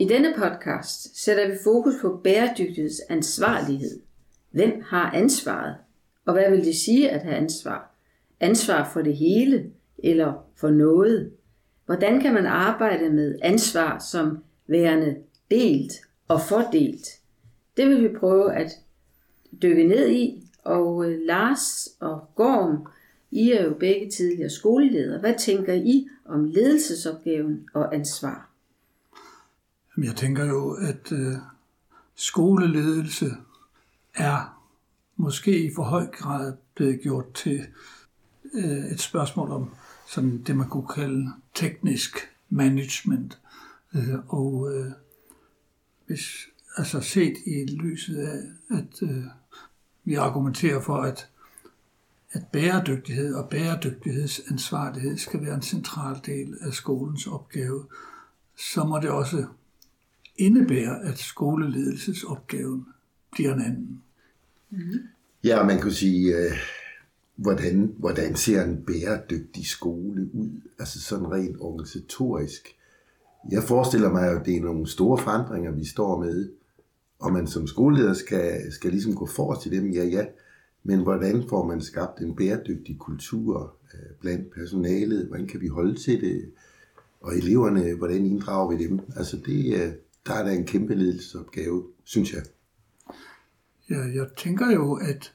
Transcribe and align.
I 0.00 0.04
denne 0.04 0.34
podcast 0.38 1.24
sætter 1.24 1.48
vi 1.48 1.56
fokus 1.64 1.94
på 2.00 2.20
bæredygtighedsansvarlighed. 2.24 4.00
Hvem 4.50 4.82
har 4.86 5.10
ansvaret? 5.10 5.76
Og 6.26 6.32
hvad 6.32 6.50
vil 6.50 6.64
det 6.64 6.74
sige 6.74 7.10
at 7.10 7.22
have 7.22 7.36
ansvar? 7.36 7.94
Ansvar 8.40 8.90
for 8.92 9.02
det 9.02 9.16
hele 9.16 9.70
eller 9.98 10.46
for 10.56 10.70
noget? 10.70 11.32
Hvordan 11.86 12.20
kan 12.20 12.34
man 12.34 12.46
arbejde 12.46 13.10
med 13.10 13.38
ansvar 13.42 13.98
som 14.10 14.38
værende 14.66 15.16
delt 15.50 15.92
og 16.28 16.40
fordelt? 16.40 17.06
Det 17.76 17.88
vil 17.88 18.02
vi 18.02 18.16
prøve 18.18 18.54
at 18.54 18.70
dykke 19.62 19.84
ned 19.84 20.08
i, 20.08 20.42
og 20.64 21.10
øh, 21.10 21.18
Lars 21.26 21.88
og 22.00 22.20
Gorm, 22.34 22.86
I 23.30 23.52
er 23.52 23.64
jo 23.64 23.74
begge 23.74 24.10
tidligere 24.10 24.50
skoleledere. 24.50 25.20
Hvad 25.20 25.34
tænker 25.38 25.72
I 25.72 26.08
om 26.24 26.44
ledelsesopgaven 26.44 27.68
og 27.74 27.94
ansvar? 27.94 28.49
Jeg 30.02 30.16
tænker 30.16 30.44
jo, 30.44 30.72
at 30.72 31.12
øh, 31.12 31.36
skoleledelse 32.14 33.36
er 34.14 34.64
måske 35.16 35.64
i 35.66 35.74
for 35.74 35.82
høj 35.82 36.06
grad 36.06 36.52
blevet 36.74 37.00
gjort 37.00 37.32
til 37.34 37.66
øh, 38.54 38.84
et 38.84 39.00
spørgsmål 39.00 39.50
om 39.50 39.70
sådan 40.06 40.42
det, 40.42 40.56
man 40.56 40.68
kunne 40.68 40.88
kalde 40.94 41.32
teknisk 41.54 42.16
management. 42.48 43.38
Øh, 43.94 44.14
og 44.28 44.74
øh, 44.74 44.92
hvis, 46.06 46.48
altså 46.76 47.00
set 47.00 47.36
i 47.46 47.66
lyset 47.66 48.16
af, 48.16 48.38
at 48.70 49.02
øh, 49.02 49.24
vi 50.04 50.14
argumenterer 50.14 50.80
for, 50.80 50.96
at, 50.96 51.28
at 52.32 52.46
bæredygtighed 52.52 53.34
og 53.34 53.48
bæredygtighedsansvarlighed 53.48 55.18
skal 55.18 55.42
være 55.42 55.54
en 55.54 55.62
central 55.62 56.20
del 56.26 56.56
af 56.60 56.72
skolens 56.72 57.26
opgave, 57.26 57.86
så 58.56 58.84
må 58.84 58.98
det 58.98 59.10
også 59.10 59.46
indebærer, 60.40 60.94
at 60.94 61.18
skoleledelsesopgaven 61.18 62.86
bliver 63.32 63.54
en 63.54 63.62
anden. 63.62 64.02
Mm-hmm. 64.70 65.00
Ja, 65.44 65.64
man 65.64 65.80
kunne 65.80 65.92
sige, 65.92 66.36
øh, 66.36 66.52
hvordan, 67.36 67.94
hvordan 67.98 68.36
ser 68.36 68.64
en 68.64 68.82
bæredygtig 68.86 69.66
skole 69.66 70.30
ud? 70.34 70.50
Altså 70.78 71.00
sådan 71.00 71.32
rent 71.32 71.56
organisatorisk. 71.60 72.68
Jeg 73.50 73.62
forestiller 73.62 74.12
mig 74.12 74.28
at 74.30 74.46
det 74.46 74.56
er 74.56 74.60
nogle 74.60 74.86
store 74.86 75.18
forandringer, 75.18 75.70
vi 75.70 75.84
står 75.84 76.24
med, 76.24 76.50
og 77.18 77.32
man 77.32 77.46
som 77.46 77.66
skoleleder 77.66 78.14
skal, 78.14 78.72
skal 78.72 78.90
ligesom 78.90 79.14
gå 79.14 79.26
forrest 79.26 79.62
til 79.62 79.72
dem, 79.72 79.90
ja 79.90 80.04
ja, 80.04 80.24
men 80.82 81.00
hvordan 81.00 81.44
får 81.48 81.66
man 81.66 81.80
skabt 81.80 82.20
en 82.20 82.36
bæredygtig 82.36 82.98
kultur 82.98 83.74
øh, 83.94 84.16
blandt 84.20 84.54
personalet? 84.54 85.26
Hvordan 85.26 85.46
kan 85.46 85.60
vi 85.60 85.68
holde 85.68 85.94
til 85.94 86.20
det? 86.20 86.50
Og 87.20 87.36
eleverne, 87.36 87.94
hvordan 87.94 88.26
inddrager 88.26 88.76
vi 88.76 88.84
dem? 88.84 89.00
Altså 89.16 89.36
det, 89.46 89.74
øh, 89.74 89.92
der 90.26 90.34
er 90.34 90.42
der 90.42 90.50
en 90.50 90.66
kæmpe 90.66 90.94
ledelsesopgave, 90.94 91.86
synes 92.04 92.32
jeg. 92.32 92.42
Ja, 93.90 93.98
jeg 93.98 94.26
tænker 94.36 94.70
jo, 94.70 94.94
at 94.94 95.32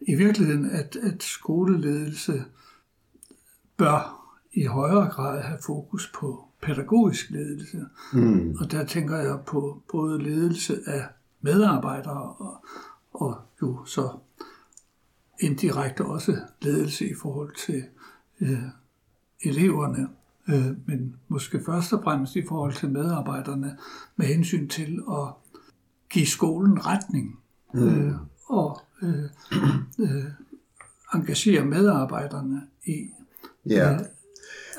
i 0.00 0.14
virkeligheden, 0.14 0.70
at, 0.70 0.96
at 0.96 1.22
skoleledelse 1.22 2.44
bør 3.76 4.26
i 4.52 4.64
højere 4.64 5.08
grad 5.10 5.42
have 5.42 5.58
fokus 5.66 6.12
på 6.14 6.44
pædagogisk 6.62 7.30
ledelse. 7.30 7.84
Mm. 8.12 8.56
Og 8.60 8.70
der 8.70 8.84
tænker 8.84 9.16
jeg 9.16 9.38
på 9.46 9.82
både 9.92 10.22
ledelse 10.22 10.80
af 10.86 11.06
medarbejdere 11.40 12.34
og, 12.34 12.64
og 13.12 13.40
jo 13.62 13.84
så 13.84 14.18
indirekte 15.40 16.04
også 16.04 16.36
ledelse 16.62 17.10
i 17.10 17.14
forhold 17.14 17.54
til 17.66 17.84
øh, 18.40 18.62
eleverne, 19.44 20.08
øh, 20.48 20.66
men 20.86 21.16
måske 21.28 21.60
først 21.66 21.92
og 21.92 22.00
fremmest 22.04 22.36
i 22.36 22.46
forhold 22.48 22.74
til 22.74 22.90
medarbejderne 22.90 23.76
med 24.16 24.26
hensyn 24.26 24.68
til 24.68 25.02
at 25.10 25.28
give 26.10 26.26
skolen 26.26 26.86
retning 26.86 27.38
mm. 27.74 27.88
øh, 27.88 28.14
og 28.46 28.80
øh, 29.02 29.24
øh, 29.98 30.24
engagere 31.14 31.64
medarbejderne 31.64 32.62
i. 32.84 33.10
Ja, 33.66 33.92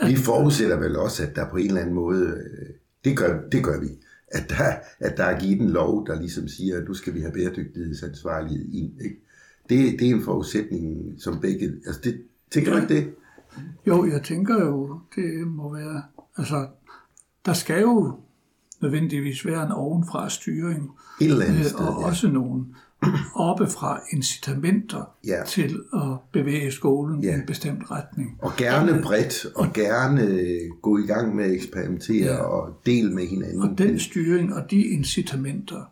øh, 0.01 0.09
vi 0.09 0.15
forudsætter 0.15 0.77
vel 0.77 0.95
også, 0.95 1.23
at 1.23 1.35
der 1.35 1.49
på 1.49 1.57
en 1.57 1.67
eller 1.67 1.81
anden 1.81 1.95
måde, 1.95 2.25
øh, 2.27 2.69
det 3.05 3.17
gør, 3.17 3.41
det 3.49 3.63
gør 3.63 3.79
vi, 3.79 3.87
at 4.27 4.49
der, 4.49 4.75
at 4.99 5.17
der 5.17 5.23
er 5.23 5.39
givet 5.39 5.61
en 5.61 5.69
lov, 5.69 6.07
der 6.07 6.21
ligesom 6.21 6.47
siger, 6.47 6.77
at 6.77 6.87
nu 6.87 6.93
skal 6.93 7.13
vi 7.13 7.21
have 7.21 7.33
bæredygtighedsansvarlighed 7.33 8.65
ind. 8.73 9.01
Ikke? 9.01 9.15
Det, 9.69 9.99
det 9.99 10.09
er 10.09 10.15
en 10.15 10.23
forudsætning, 10.23 11.15
som 11.17 11.39
begge... 11.39 11.65
Altså, 11.85 12.01
det, 12.03 12.21
tænker 12.51 12.71
du 12.71 12.77
ikke 12.81 12.93
det? 12.93 13.13
Jo, 13.87 14.05
jeg 14.05 14.23
tænker 14.23 14.65
jo, 14.65 14.99
det 15.15 15.47
må 15.47 15.73
være... 15.73 16.03
Altså, 16.37 16.67
der 17.45 17.53
skal 17.53 17.81
jo 17.81 18.19
nødvendigvis 18.81 19.45
være 19.45 19.65
en 19.65 19.71
ovenfra 19.71 20.29
styring. 20.29 20.91
Et 21.21 21.29
eller 21.29 21.45
andet 21.45 21.59
øh, 21.59 21.65
sted, 21.65 21.79
Og 21.79 22.01
ja. 22.01 22.07
også 22.07 22.27
nogle 22.27 22.65
oppefra 23.35 24.01
incitamenter 24.13 25.09
ja. 25.27 25.43
til 25.47 25.81
at 25.93 26.17
bevæge 26.31 26.71
skolen 26.71 27.23
ja. 27.23 27.31
i 27.31 27.33
en 27.33 27.45
bestemt 27.47 27.91
retning. 27.91 28.37
Og 28.41 28.51
gerne 28.57 29.01
bredt, 29.03 29.45
og 29.55 29.73
gerne 29.73 30.39
gå 30.81 30.97
i 30.97 31.05
gang 31.05 31.35
med 31.35 31.45
at 31.45 31.51
eksperimentere 31.51 32.33
ja. 32.33 32.41
og 32.41 32.81
dele 32.85 33.13
med 33.13 33.27
hinanden. 33.27 33.61
Og 33.61 33.77
den 33.77 33.99
styring 33.99 34.53
og 34.53 34.71
de 34.71 34.81
incitamenter 34.81 35.91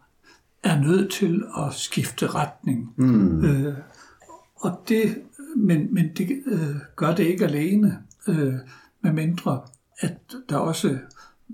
er 0.63 0.81
nødt 0.81 1.11
til 1.11 1.43
at 1.57 1.73
skifte 1.73 2.27
retning. 2.27 2.93
Mm. 2.97 3.45
Øh, 3.45 3.73
og 4.55 4.71
det, 4.89 5.15
men, 5.55 5.93
men 5.93 6.09
det 6.17 6.43
øh, 6.45 6.75
gør 6.95 7.15
det 7.15 7.23
ikke 7.23 7.45
alene, 7.45 7.97
øh, 8.27 8.53
med 9.01 9.13
mindre 9.13 9.61
at 9.99 10.35
der 10.49 10.57
også 10.57 10.97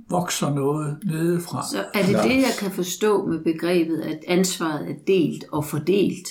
vokser 0.09 0.53
noget 0.53 0.97
nedefra. 1.03 1.63
Så 1.71 1.85
er 1.93 2.05
det 2.05 2.15
det, 2.23 2.35
jeg 2.35 2.53
kan 2.59 2.71
forstå 2.71 3.25
med 3.25 3.39
begrebet, 3.39 4.01
at 4.01 4.19
ansvaret 4.27 4.89
er 4.89 4.95
delt 5.07 5.45
og 5.51 5.65
fordelt? 5.65 6.27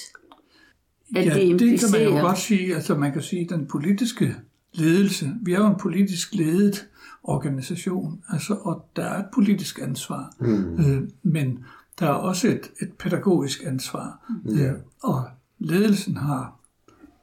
At 1.16 1.26
ja, 1.26 1.34
det, 1.34 1.42
implicerer... 1.42 1.90
det 1.90 2.00
kan 2.00 2.12
man 2.12 2.22
jo 2.22 2.26
godt 2.26 2.38
sige. 2.38 2.74
Altså 2.74 2.94
man 2.94 3.12
kan 3.12 3.22
sige, 3.22 3.42
at 3.42 3.50
den 3.50 3.66
politiske 3.66 4.34
ledelse, 4.72 5.34
vi 5.42 5.52
er 5.52 5.58
jo 5.58 5.66
en 5.66 5.78
politisk 5.80 6.34
ledet 6.34 6.86
organisation, 7.22 8.22
altså, 8.28 8.54
og 8.54 8.86
der 8.96 9.04
er 9.04 9.18
et 9.18 9.26
politisk 9.34 9.78
ansvar, 9.82 10.34
mm. 10.40 10.74
øh, 10.74 11.08
men 11.22 11.64
der 11.98 12.06
er 12.06 12.12
også 12.12 12.48
et, 12.48 12.70
et 12.82 12.92
pædagogisk 12.98 13.62
ansvar, 13.66 14.32
mm. 14.44 14.58
øh, 14.60 14.72
og 15.02 15.24
ledelsen 15.58 16.16
har 16.16 16.59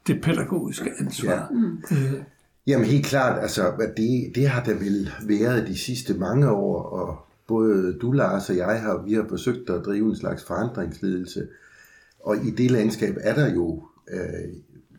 det 0.08 0.22
pædagogiske 0.22 0.90
ansvar. 0.98 1.32
Ja. 1.32 1.58
Mm. 1.58 1.82
Øh, 1.92 2.22
Jamen 2.66 2.86
helt 2.86 3.06
klart, 3.06 3.42
altså 3.42 3.72
det, 3.96 4.32
det 4.34 4.48
har 4.48 4.64
der 4.64 4.74
vel 4.74 5.10
været 5.26 5.68
de 5.68 5.78
sidste 5.78 6.14
mange 6.14 6.50
år, 6.50 6.82
og 6.82 7.26
både 7.46 7.98
du, 8.00 8.12
Lars, 8.12 8.50
og 8.50 8.56
jeg 8.56 8.80
har, 8.80 9.02
vi 9.06 9.12
har 9.12 9.26
forsøgt 9.28 9.70
at 9.70 9.84
drive 9.84 10.08
en 10.08 10.16
slags 10.16 10.44
forandringsledelse. 10.44 11.48
Og 12.20 12.36
i 12.36 12.50
det 12.50 12.70
landskab 12.70 13.16
er 13.20 13.34
der 13.34 13.54
jo, 13.54 13.82
øh, 14.10 14.52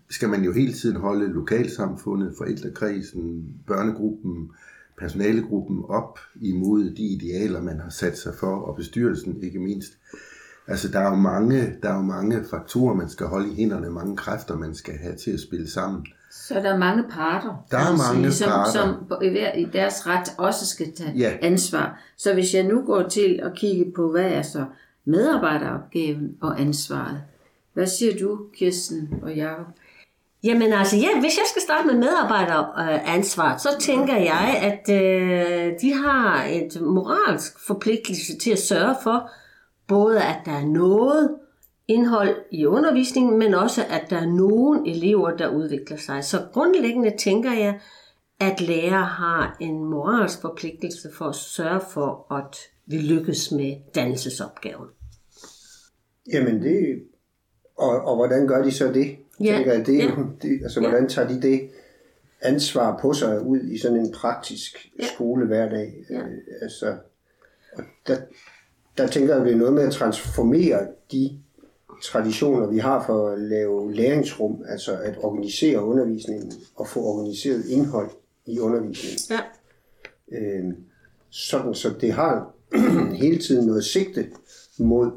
skal 0.09 0.29
man 0.29 0.43
jo 0.43 0.51
hele 0.51 0.73
tiden 0.73 0.95
holde 0.95 1.33
lokalsamfundet, 1.33 2.33
forældrekredsen, 2.37 3.53
børnegruppen, 3.67 4.51
personalegruppen 4.97 5.83
op 5.89 6.19
imod 6.41 6.83
de 6.83 7.03
idealer, 7.03 7.61
man 7.61 7.79
har 7.79 7.89
sat 7.89 8.17
sig 8.17 8.33
for, 8.39 8.55
og 8.55 8.75
bestyrelsen 8.75 9.43
ikke 9.43 9.59
mindst. 9.59 9.97
Altså 10.69 10.87
der 10.87 10.99
er 10.99 11.09
jo 11.09 11.15
mange, 11.15 11.75
der 11.83 11.89
er 11.89 11.95
jo 11.95 12.01
mange 12.01 12.45
faktorer, 12.49 12.93
man 12.93 13.09
skal 13.09 13.25
holde 13.25 13.51
i 13.51 13.55
hænderne, 13.55 13.89
mange 13.89 14.17
kræfter, 14.17 14.55
man 14.55 14.75
skal 14.75 14.93
have 15.03 15.15
til 15.15 15.31
at 15.31 15.39
spille 15.39 15.71
sammen. 15.71 16.05
Så 16.31 16.53
der 16.53 16.73
er 16.73 16.77
mange 16.77 17.03
parter, 17.09 17.65
der 17.71 17.77
er 17.77 18.13
mange 18.13 18.31
sige, 18.31 18.49
parter. 18.49 18.71
som, 18.71 18.95
som 19.09 19.21
i 19.55 19.67
deres 19.73 20.07
ret 20.07 20.33
også 20.37 20.67
skal 20.67 20.95
tage 20.95 21.13
ja. 21.17 21.37
ansvar. 21.41 22.01
Så 22.17 22.33
hvis 22.33 22.53
jeg 22.53 22.63
nu 22.63 22.81
går 22.81 23.03
til 23.03 23.39
at 23.43 23.53
kigge 23.55 23.91
på, 23.95 24.11
hvad 24.11 24.25
er 24.25 24.41
så 24.41 24.65
medarbejderopgaven 25.05 26.37
og 26.41 26.61
ansvaret. 26.61 27.21
Hvad 27.73 27.87
siger 27.87 28.19
du, 28.19 28.39
Kirsten 28.57 29.13
og 29.23 29.35
Jacob? 29.35 29.65
Jamen 30.43 30.73
altså, 30.73 30.95
ja, 30.95 31.19
hvis 31.19 31.37
jeg 31.37 31.45
skal 31.51 31.61
starte 31.61 31.87
med 31.87 31.95
medarbejderansvar, 31.95 33.57
så 33.57 33.69
tænker 33.79 34.17
jeg, 34.17 34.59
at 34.61 35.03
øh, 35.03 35.73
de 35.81 35.93
har 35.93 36.43
et 36.43 36.81
moralsk 36.81 37.67
forpligtelse 37.67 38.37
til 38.37 38.51
at 38.51 38.59
sørge 38.59 38.95
for, 39.03 39.31
både 39.89 40.21
at 40.21 40.37
der 40.45 40.51
er 40.51 40.65
noget 40.65 41.35
indhold 41.87 42.35
i 42.51 42.65
undervisningen, 42.65 43.39
men 43.39 43.53
også 43.53 43.81
at 43.89 44.09
der 44.09 44.17
er 44.17 44.25
nogle 44.25 44.89
elever, 44.89 45.37
der 45.37 45.49
udvikler 45.49 45.97
sig. 45.97 46.23
Så 46.23 46.47
grundlæggende 46.53 47.13
tænker 47.17 47.51
jeg, 47.51 47.79
at 48.39 48.61
lærere 48.61 49.05
har 49.05 49.57
en 49.59 49.85
moralsk 49.85 50.41
forpligtelse 50.41 51.09
for 51.17 51.25
at 51.25 51.35
sørge 51.35 51.81
for, 51.93 52.33
at 52.33 52.57
vi 52.85 52.97
lykkes 52.97 53.51
med 53.51 53.75
dannelsesopgaven. 53.95 54.87
Jamen 56.33 56.63
det, 56.63 57.03
og, 57.77 58.01
og 58.01 58.15
hvordan 58.15 58.47
gør 58.47 58.63
de 58.63 58.71
så 58.71 58.87
det? 58.93 59.17
Ja. 59.43 59.55
Tænker 59.55 59.73
jeg, 59.73 59.85
det, 59.85 59.97
ja. 59.97 60.11
det, 60.41 60.59
altså 60.63 60.79
hvordan 60.79 61.09
tager 61.09 61.27
de 61.27 61.41
det 61.41 61.69
ansvar 62.41 62.99
på 63.01 63.13
sig 63.13 63.41
ud 63.41 63.59
i 63.59 63.77
sådan 63.77 63.97
en 63.97 64.11
praktisk 64.11 64.89
ja. 64.99 65.05
skolehverdag? 65.07 65.93
Ja. 66.09 66.19
Øh, 66.19 66.37
altså, 66.61 66.97
og 67.73 67.83
der, 68.07 68.17
der 68.99 69.07
tænker 69.07 69.33
jeg, 69.33 69.41
at 69.41 69.47
det 69.47 69.53
er 69.53 69.57
noget 69.57 69.73
med 69.73 69.83
at 69.83 69.93
transformere 69.93 70.87
de 71.11 71.39
traditioner, 72.03 72.67
vi 72.67 72.77
har 72.77 73.05
for 73.05 73.29
at 73.29 73.39
lave 73.39 73.93
læringsrum, 73.93 74.63
altså 74.67 74.97
at 74.97 75.17
organisere 75.23 75.83
undervisningen 75.83 76.53
og 76.75 76.87
få 76.87 76.99
organiseret 76.99 77.65
indhold 77.65 78.09
i 78.45 78.59
undervisningen. 78.59 79.19
Ja. 79.29 79.41
Øh, 80.37 80.73
sådan 81.29 81.73
så 81.73 81.89
det 82.01 82.13
har 82.13 82.53
hele 83.23 83.37
tiden 83.37 83.67
noget 83.67 83.85
sigte 83.85 84.27
mod 84.79 85.11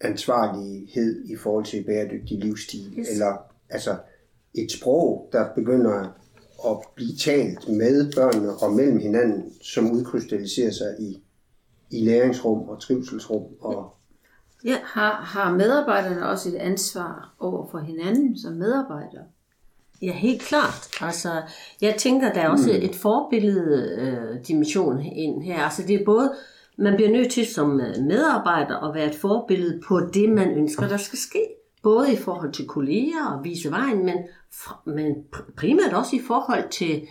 ansvarlighed 0.00 1.24
i 1.24 1.36
forhold 1.36 1.64
til 1.64 1.84
bæredygtig 1.84 2.38
livsstil, 2.38 2.94
yes. 2.98 3.08
eller 3.10 3.36
altså 3.70 3.96
et 4.54 4.72
sprog, 4.72 5.28
der 5.32 5.54
begynder 5.54 6.20
at 6.66 6.76
blive 6.94 7.16
talt 7.20 7.68
med 7.68 8.12
børnene 8.12 8.52
og 8.52 8.72
mellem 8.72 8.98
hinanden, 8.98 9.52
som 9.62 9.92
udkrystalliserer 9.92 10.70
sig 10.70 10.96
i, 10.98 11.22
i 11.94 12.04
læringsrum 12.04 12.68
og 12.68 12.80
trivselsrum. 12.80 13.42
Og 13.60 13.96
ja, 14.64 14.76
har, 14.84 15.12
har 15.12 15.52
medarbejderne 15.52 16.28
også 16.28 16.48
et 16.48 16.54
ansvar 16.54 17.34
over 17.40 17.66
for 17.70 17.78
hinanden 17.78 18.38
som 18.38 18.52
medarbejdere? 18.52 19.24
Ja, 20.02 20.12
helt 20.12 20.42
klart. 20.42 20.88
Altså, 21.00 21.42
jeg 21.80 21.94
tænker, 21.98 22.32
der 22.32 22.40
er 22.40 22.48
også 22.48 22.70
mm. 22.70 22.84
et 22.84 22.94
forbillede 22.94 23.96
øh, 24.00 24.46
dimension 24.48 25.00
ind 25.00 25.42
her. 25.42 25.62
Altså, 25.62 25.82
det 25.82 26.00
er 26.00 26.04
både, 26.04 26.32
man 26.78 26.96
bliver 26.96 27.10
nødt 27.10 27.30
til 27.30 27.46
som 27.46 27.80
øh, 27.80 28.04
medarbejder 28.04 28.88
at 28.88 28.94
være 28.94 29.06
et 29.06 29.14
forbillede 29.14 29.80
på 29.88 30.00
det, 30.00 30.30
man 30.30 30.50
ønsker, 30.50 30.88
der 30.88 30.96
skal 30.96 31.18
ske. 31.18 31.46
Både 31.82 32.12
i 32.12 32.16
forhold 32.16 32.52
til 32.52 32.66
kolleger 32.66 33.26
og 33.26 33.44
vise 33.44 33.70
vejen, 33.70 34.04
men, 34.04 34.16
men 34.84 35.14
primært 35.56 35.92
også 35.92 36.16
i 36.16 36.20
forhold 36.26 36.70
til, 36.70 37.06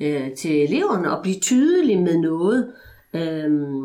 øh, 0.00 0.34
til 0.34 0.62
eleverne 0.62 1.12
at 1.12 1.22
blive 1.22 1.40
tydelig 1.40 2.02
med 2.02 2.18
noget. 2.18 2.72
Øhm, 3.14 3.82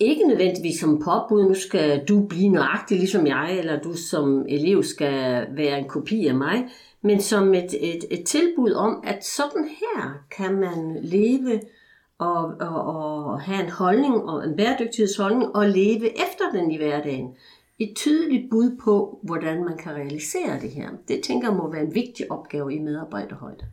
ikke 0.00 0.28
nødvendigvis 0.28 0.80
som 0.80 1.02
påbud, 1.04 1.48
nu 1.48 1.54
skal 1.54 2.04
du 2.04 2.22
blive 2.22 2.48
nøjagtig 2.48 2.98
ligesom 2.98 3.26
jeg, 3.26 3.58
eller 3.58 3.80
du 3.80 3.96
som 3.96 4.46
elev 4.48 4.82
skal 4.82 5.46
være 5.56 5.78
en 5.78 5.88
kopi 5.88 6.26
af 6.26 6.34
mig, 6.34 6.68
men 7.02 7.20
som 7.20 7.54
et, 7.54 7.74
et, 7.80 8.04
et 8.10 8.24
tilbud 8.24 8.72
om, 8.72 9.04
at 9.06 9.24
sådan 9.24 9.64
her 9.64 10.24
kan 10.30 10.54
man 10.54 10.98
leve 11.02 11.60
og, 12.18 12.54
og, 12.60 12.82
og 12.84 13.40
have 13.40 13.64
en 13.64 13.70
holdning 13.70 14.14
og 14.14 14.44
en 14.44 14.56
bæredygtighedsholdning 14.56 15.56
og 15.56 15.68
leve 15.68 16.06
efter 16.06 16.44
den 16.52 16.70
i 16.70 16.76
hverdagen. 16.76 17.34
Et 17.78 17.96
tydeligt 17.96 18.50
bud 18.50 18.76
på, 18.84 19.18
hvordan 19.22 19.64
man 19.64 19.76
kan 19.76 19.92
realisere 19.92 20.60
det 20.60 20.70
her. 20.70 20.88
Det 21.08 21.22
tænker 21.22 21.48
jeg 21.48 21.56
må 21.56 21.70
være 21.70 21.82
en 21.82 21.94
vigtig 21.94 22.32
opgave 22.32 22.74
i 22.74 22.78
medarbejderhøjde. 22.78 23.66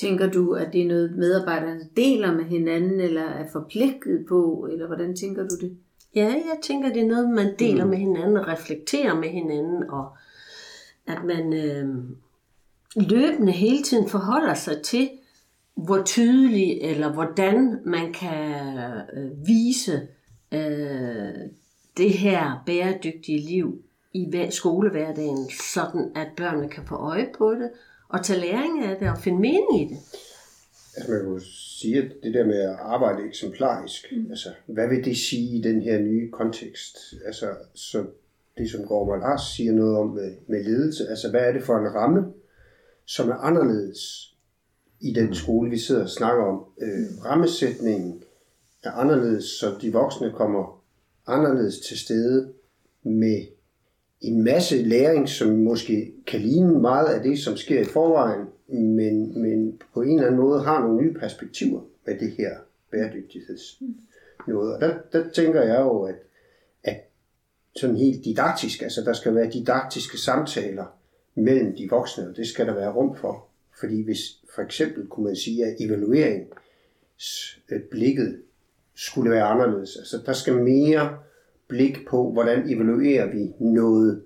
Tænker 0.00 0.30
du, 0.30 0.52
at 0.52 0.72
det 0.72 0.82
er 0.82 0.88
noget, 0.88 1.16
medarbejderne 1.16 1.88
deler 1.96 2.34
med 2.34 2.44
hinanden, 2.44 3.00
eller 3.00 3.22
er 3.22 3.46
forpligtet 3.52 4.26
på, 4.28 4.68
eller 4.72 4.86
hvordan 4.86 5.16
tænker 5.16 5.42
du 5.42 5.56
det? 5.60 5.76
Ja, 6.14 6.26
jeg 6.26 6.58
tænker, 6.62 6.92
det 6.92 7.02
er 7.02 7.06
noget, 7.06 7.30
man 7.30 7.54
deler 7.58 7.84
mm. 7.84 7.90
med 7.90 7.98
hinanden 7.98 8.36
og 8.36 8.48
reflekterer 8.48 9.14
med 9.14 9.28
hinanden, 9.28 9.90
og 9.90 10.16
at 11.06 11.24
man 11.24 11.52
øh, 11.52 11.88
løbende 12.96 13.52
hele 13.52 13.82
tiden 13.82 14.08
forholder 14.08 14.54
sig 14.54 14.82
til, 14.82 15.10
hvor 15.74 16.02
tydelig 16.02 16.80
eller 16.80 17.12
hvordan 17.12 17.78
man 17.84 18.12
kan 18.12 18.54
øh, 19.12 19.46
vise 19.46 20.08
øh, 20.52 21.50
det 21.96 22.10
her 22.10 22.62
bæredygtige 22.66 23.38
liv 23.38 23.82
i 24.12 24.46
skolehverdagen, 24.50 25.50
sådan 25.74 26.12
at 26.14 26.28
børnene 26.36 26.68
kan 26.68 26.86
få 26.86 26.94
øje 26.94 27.28
på 27.38 27.54
det 27.54 27.70
og 28.10 28.24
tage 28.24 28.40
læring 28.40 28.84
af 28.84 28.96
det 28.98 29.10
og 29.10 29.18
finde 29.18 29.38
mening 29.38 29.80
i 29.80 29.84
det. 29.84 29.98
Altså 30.96 31.12
man 31.12 31.24
kan 31.24 31.40
sige, 31.80 31.98
at 31.98 32.12
det 32.22 32.34
der 32.34 32.46
med 32.46 32.60
at 32.60 32.76
arbejde 32.80 33.28
eksemplarisk, 33.28 34.12
mm. 34.12 34.30
altså 34.30 34.48
hvad 34.66 34.88
vil 34.88 35.04
det 35.04 35.16
sige 35.16 35.58
i 35.58 35.62
den 35.62 35.82
her 35.82 35.98
nye 35.98 36.30
kontekst? 36.30 36.96
Altså 37.26 37.46
så 37.74 38.06
det 38.58 38.70
som 38.70 38.84
Gorm 38.84 39.20
Lars 39.20 39.42
siger 39.56 39.72
noget 39.72 39.96
om 39.96 40.08
med, 40.08 40.34
med 40.46 40.64
ledelse, 40.64 41.08
altså 41.08 41.30
hvad 41.30 41.40
er 41.40 41.52
det 41.52 41.62
for 41.62 41.78
en 41.78 41.94
ramme, 41.94 42.32
som 43.06 43.28
er 43.28 43.34
anderledes 43.34 44.34
i 45.00 45.12
den 45.12 45.26
mm. 45.26 45.34
skole, 45.34 45.70
vi 45.70 45.78
sidder 45.78 46.02
og 46.02 46.08
snakker 46.08 46.44
om. 46.44 46.64
Øh, 46.80 47.24
rammesætningen 47.24 48.22
er 48.82 48.90
anderledes, 48.90 49.44
så 49.44 49.78
de 49.82 49.92
voksne 49.92 50.32
kommer 50.32 50.82
anderledes 51.26 51.78
til 51.78 51.98
stede 51.98 52.52
med 53.02 53.46
en 54.20 54.44
masse 54.44 54.82
læring, 54.82 55.28
som 55.28 55.48
måske 55.48 56.12
kan 56.26 56.40
ligne 56.40 56.80
meget 56.80 57.06
af 57.06 57.22
det, 57.22 57.38
som 57.38 57.56
sker 57.56 57.80
i 57.80 57.84
forvejen, 57.84 58.46
men, 58.68 59.42
men 59.42 59.80
på 59.94 60.02
en 60.02 60.10
eller 60.10 60.26
anden 60.26 60.40
måde 60.40 60.60
har 60.60 60.80
nogle 60.80 61.02
nye 61.02 61.14
perspektiver 61.14 61.80
med 62.06 62.18
det 62.18 62.30
her 62.30 62.56
bæredygtigheds 62.90 63.82
noget. 64.48 64.74
Og 64.74 64.80
der, 64.80 64.98
der 65.12 65.30
tænker 65.30 65.62
jeg 65.62 65.80
jo, 65.80 66.02
at, 66.02 66.16
at 66.84 67.00
sådan 67.76 67.96
helt 67.96 68.24
didaktisk, 68.24 68.82
altså 68.82 69.00
der 69.00 69.12
skal 69.12 69.34
være 69.34 69.50
didaktiske 69.50 70.18
samtaler 70.18 70.86
mellem 71.34 71.76
de 71.76 71.88
voksne, 71.90 72.28
og 72.28 72.36
det 72.36 72.46
skal 72.46 72.66
der 72.66 72.74
være 72.74 72.92
rum 72.92 73.16
for. 73.16 73.46
Fordi 73.80 74.02
hvis 74.02 74.20
for 74.54 74.62
eksempel 74.62 75.06
kunne 75.06 75.26
man 75.26 75.36
sige, 75.36 75.66
at 75.66 75.76
evalueringsblikket 75.80 78.42
skulle 78.94 79.30
være 79.30 79.44
anderledes. 79.44 79.96
Altså 79.96 80.22
der 80.26 80.32
skal 80.32 80.54
mere 80.54 81.18
blik 81.70 81.98
på, 82.08 82.32
hvordan 82.32 82.68
evaluerer 82.68 83.30
vi 83.30 83.52
noget, 83.60 84.22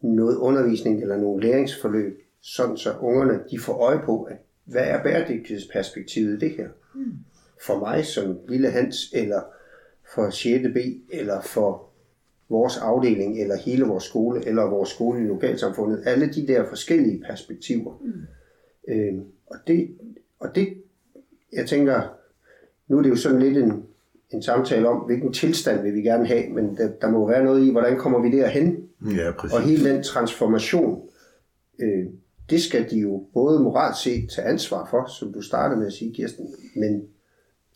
noget 0.00 0.36
undervisning 0.36 1.02
eller 1.02 1.16
nogle 1.16 1.42
læringsforløb, 1.42 2.22
sådan 2.40 2.76
så 2.76 2.94
ungerne 3.00 3.40
de 3.50 3.58
får 3.58 3.72
øje 3.72 4.00
på, 4.04 4.22
at 4.22 4.36
hvad 4.64 4.84
er 4.84 5.02
bæredygtighedsperspektivet 5.02 6.36
i 6.36 6.46
det 6.46 6.50
her? 6.50 6.68
Mm. 6.94 7.12
For 7.66 7.78
mig 7.78 8.04
som 8.04 8.38
lille 8.48 8.70
Hans, 8.70 9.12
eller 9.14 9.42
for 10.14 10.30
6. 10.30 10.62
B, 10.74 10.76
eller 11.12 11.40
for 11.40 11.88
vores 12.48 12.76
afdeling, 12.76 13.40
eller 13.40 13.56
hele 13.56 13.84
vores 13.84 14.04
skole, 14.04 14.46
eller 14.46 14.62
vores 14.62 14.88
skole 14.88 15.20
i 15.20 15.26
lokalsamfundet. 15.26 16.02
Alle 16.06 16.32
de 16.32 16.46
der 16.46 16.68
forskellige 16.68 17.24
perspektiver. 17.28 18.02
Mm. 18.04 18.92
Øh, 18.94 19.14
og, 19.46 19.56
det, 19.66 19.96
og 20.38 20.54
det, 20.54 20.82
jeg 21.52 21.66
tænker, 21.66 22.02
nu 22.88 22.98
er 22.98 23.02
det 23.02 23.10
jo 23.10 23.16
sådan 23.16 23.42
lidt 23.42 23.58
en, 23.58 23.86
en 24.30 24.42
samtale 24.42 24.88
om, 24.88 24.96
hvilken 24.96 25.32
tilstand 25.32 25.82
vil 25.82 25.94
vi 25.94 26.02
gerne 26.02 26.26
have, 26.26 26.48
men 26.48 26.76
der, 26.76 26.88
der 27.00 27.10
må 27.10 27.28
være 27.28 27.44
noget 27.44 27.66
i, 27.66 27.70
hvordan 27.70 27.98
kommer 27.98 28.22
vi 28.22 28.30
derhen? 28.30 28.88
Ja, 29.16 29.30
præcis. 29.30 29.54
Og 29.54 29.62
hele 29.62 29.90
den 29.90 30.02
transformation, 30.02 31.02
øh, 31.78 32.06
det 32.50 32.62
skal 32.62 32.90
de 32.90 32.98
jo 32.98 33.24
både 33.34 33.60
moralt 33.60 33.96
set 33.96 34.30
tage 34.30 34.48
ansvar 34.48 34.88
for, 34.90 35.06
som 35.18 35.32
du 35.32 35.42
startede 35.42 35.78
med 35.78 35.86
at 35.86 35.92
sige, 35.92 36.14
Kirsten, 36.14 36.54
men, 36.76 37.02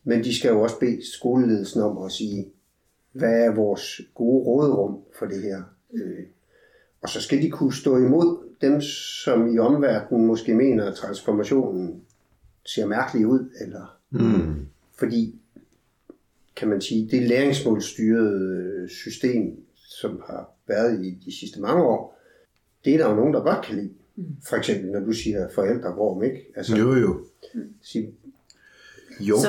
men 0.04 0.25
de 0.25 0.38
skal 0.38 0.49
jo 0.49 0.60
også 0.60 0.78
bede 0.78 1.12
skoleledelsen 1.12 1.82
om 1.82 2.04
at 2.04 2.12
sige, 2.12 2.46
hvad 3.12 3.44
er 3.44 3.54
vores 3.54 4.00
gode 4.14 4.44
råderum 4.44 4.99
for 5.19 5.26
det 5.26 5.43
her? 5.43 5.62
Øh, 5.94 6.25
og 7.02 7.08
så 7.08 7.20
skal 7.20 7.43
de 7.43 7.50
kunne 7.50 7.75
stå 7.75 7.96
imod 7.96 8.38
dem, 8.60 8.81
som 9.25 9.54
i 9.54 9.58
omverdenen 9.58 10.26
måske 10.26 10.54
mener, 10.54 10.90
at 10.90 10.94
transformationen 10.94 12.00
ser 12.66 12.87
mærkelig 12.87 13.26
ud, 13.26 13.49
eller 13.60 13.99
mm. 14.10 14.66
fordi, 14.94 15.41
kan 16.56 16.69
man 16.69 16.81
sige, 16.81 17.08
det 17.10 17.22
læringsmålstyrede 17.22 18.88
system, 18.88 19.56
som 19.75 20.23
har 20.26 20.50
været 20.68 21.04
i 21.04 21.18
de 21.25 21.37
sidste 21.38 21.61
mange 21.61 21.82
år, 21.82 22.18
det 22.85 22.94
er 22.94 22.99
der 22.99 23.09
jo 23.09 23.16
nogen, 23.16 23.35
der 23.35 23.40
godt 23.40 23.64
kan 23.64 23.76
lide. 23.76 23.90
Mm. 24.16 24.25
For 24.49 24.56
eksempel, 24.56 24.90
når 24.90 25.00
du 25.00 25.12
siger 25.12 25.49
forældrerum, 25.54 26.23
ikke? 26.23 26.52
Altså, 26.56 26.76
jo, 26.76 26.94
jo. 26.94 27.21
Sig, 27.82 28.09
jo. 29.21 29.38
Så, 29.38 29.49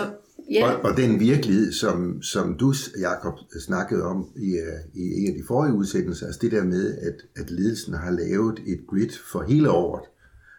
Ja. 0.49 0.71
Og, 0.71 0.91
og 0.91 0.97
den 0.97 1.19
virkelighed, 1.19 1.71
som, 1.71 2.21
som 2.21 2.57
du, 2.57 2.73
Jakob, 2.99 3.33
snakkede 3.59 4.03
om 4.03 4.29
i, 4.35 4.55
øh, 4.55 4.79
i 4.93 5.23
en 5.23 5.27
af 5.27 5.33
de 5.33 5.43
forrige 5.47 5.73
udsendelser, 5.73 6.25
altså 6.25 6.39
det 6.41 6.51
der 6.51 6.63
med, 6.63 6.97
at, 6.97 7.25
at 7.35 7.51
ledelsen 7.51 7.93
har 7.93 8.11
lavet 8.11 8.59
et 8.67 8.87
grid 8.87 9.09
for 9.31 9.41
hele 9.41 9.69
året, 9.69 10.03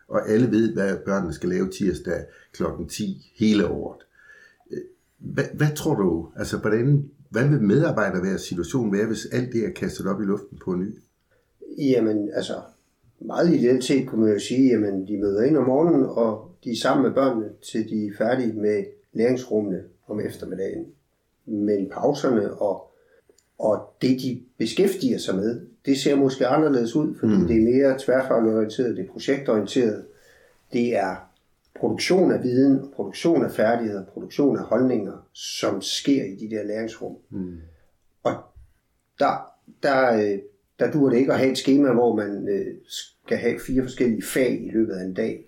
og 0.08 0.28
alle 0.28 0.50
ved, 0.50 0.72
hvad 0.72 0.96
børnene 1.04 1.32
skal 1.32 1.48
lave 1.48 1.70
tirsdag 1.70 2.24
kl. 2.52 2.62
10 2.88 3.32
hele 3.36 3.66
året. 3.66 4.03
Hvad, 5.24 5.44
hvad 5.54 5.76
tror 5.76 5.94
du, 5.94 6.28
altså 6.36 6.58
hvordan, 6.58 7.10
hvad 7.30 7.48
vil 7.48 7.62
medarbejder 7.62 8.22
være 8.22 8.38
situationen 8.38 8.92
være, 8.92 9.06
hvis 9.06 9.26
alt 9.32 9.52
det 9.52 9.64
er 9.64 9.70
kastet 9.70 10.06
op 10.06 10.20
i 10.20 10.24
luften 10.24 10.58
på 10.64 10.74
ny? 10.74 10.94
Jamen, 11.78 12.30
altså, 12.34 12.54
meget 13.20 13.54
ideelt 13.54 13.84
set 13.84 14.08
kunne 14.08 14.20
man 14.24 14.32
jo 14.32 14.38
sige, 14.38 14.68
jamen, 14.68 15.08
de 15.08 15.16
møder 15.16 15.42
ind 15.42 15.56
om 15.56 15.66
morgenen, 15.66 16.04
og 16.04 16.50
de 16.64 16.70
er 16.70 16.76
sammen 16.76 17.06
med 17.06 17.14
børnene, 17.14 17.48
til 17.72 17.88
de 17.88 18.06
er 18.06 18.10
færdige 18.18 18.52
med 18.52 18.84
læringsrummene 19.12 19.82
om 20.08 20.20
eftermiddagen. 20.20 20.86
Men 21.46 21.90
pauserne 21.92 22.54
og, 22.54 22.92
og 23.58 23.94
det, 24.02 24.20
de 24.22 24.40
beskæftiger 24.58 25.18
sig 25.18 25.34
med, 25.34 25.60
det 25.86 25.98
ser 25.98 26.16
måske 26.16 26.46
anderledes 26.46 26.96
ud, 26.96 27.14
fordi 27.20 27.36
mm. 27.36 27.46
det 27.46 27.56
er 27.56 27.60
mere 27.60 27.98
tværfagligt 27.98 28.54
orienteret, 28.54 28.96
det 28.96 29.04
er 29.04 29.12
projektorienteret, 29.12 30.04
det 30.72 30.96
er 30.96 31.33
produktion 31.80 32.32
af 32.32 32.42
viden, 32.42 32.90
produktion 32.96 33.44
af 33.44 33.50
færdigheder, 33.50 34.04
produktion 34.04 34.58
af 34.58 34.64
holdninger, 34.64 35.28
som 35.32 35.82
sker 35.82 36.24
i 36.24 36.36
de 36.36 36.50
der 36.50 36.62
læringsrum. 36.62 37.16
Mm. 37.30 37.56
Og 38.22 38.34
der, 39.18 39.50
der, 39.82 40.38
der 40.78 40.90
dur 40.92 41.10
det 41.10 41.18
ikke 41.18 41.32
at 41.32 41.38
have 41.38 41.50
et 41.50 41.58
schema, 41.58 41.92
hvor 41.92 42.16
man 42.16 42.48
øh, 42.48 42.74
skal 43.24 43.38
have 43.38 43.60
fire 43.66 43.82
forskellige 43.82 44.22
fag 44.22 44.64
i 44.66 44.70
løbet 44.70 44.92
af 44.92 45.04
en 45.04 45.14
dag. 45.14 45.46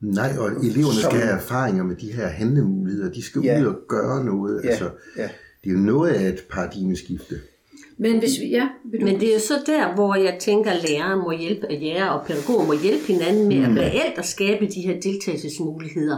Nej, 0.00 0.30
og 0.38 0.46
eleverne 0.46 1.00
som, 1.00 1.10
skal 1.10 1.20
have 1.20 1.36
erfaringer 1.36 1.84
med 1.84 1.96
de 1.96 2.12
her 2.12 2.26
handlemuligheder. 2.26 3.12
De 3.12 3.22
skal 3.22 3.42
ja, 3.42 3.60
ud 3.60 3.66
og 3.66 3.76
gøre 3.88 4.24
noget. 4.24 4.64
Ja, 4.64 4.68
altså, 4.68 4.90
ja. 5.16 5.28
Det 5.64 5.70
er 5.70 5.74
jo 5.74 5.80
noget 5.80 6.10
af 6.10 6.28
et 6.28 6.44
paradigmeskifte. 6.50 7.40
Men, 7.98 8.18
hvis 8.18 8.40
vi, 8.40 8.48
ja, 8.48 8.68
Men 9.00 9.20
det 9.20 9.28
er 9.28 9.32
jo 9.32 9.40
så 9.40 9.54
der, 9.66 9.94
hvor 9.94 10.14
jeg 10.14 10.36
tænker, 10.40 10.70
at 10.70 10.88
lærere 10.88 11.16
må 11.16 11.30
hjælpe, 11.30 11.66
at 11.66 11.82
lærer 11.82 12.08
og 12.08 12.26
pædagoger 12.26 12.66
må 12.66 12.74
hjælpe 12.82 13.06
hinanden 13.06 13.48
med 13.48 13.68
mm. 13.68 13.78
at 13.78 13.84
reelt 13.84 14.18
at 14.18 14.24
skabe 14.24 14.66
de 14.66 14.80
her 14.80 15.00
deltagelsesmuligheder, 15.00 16.16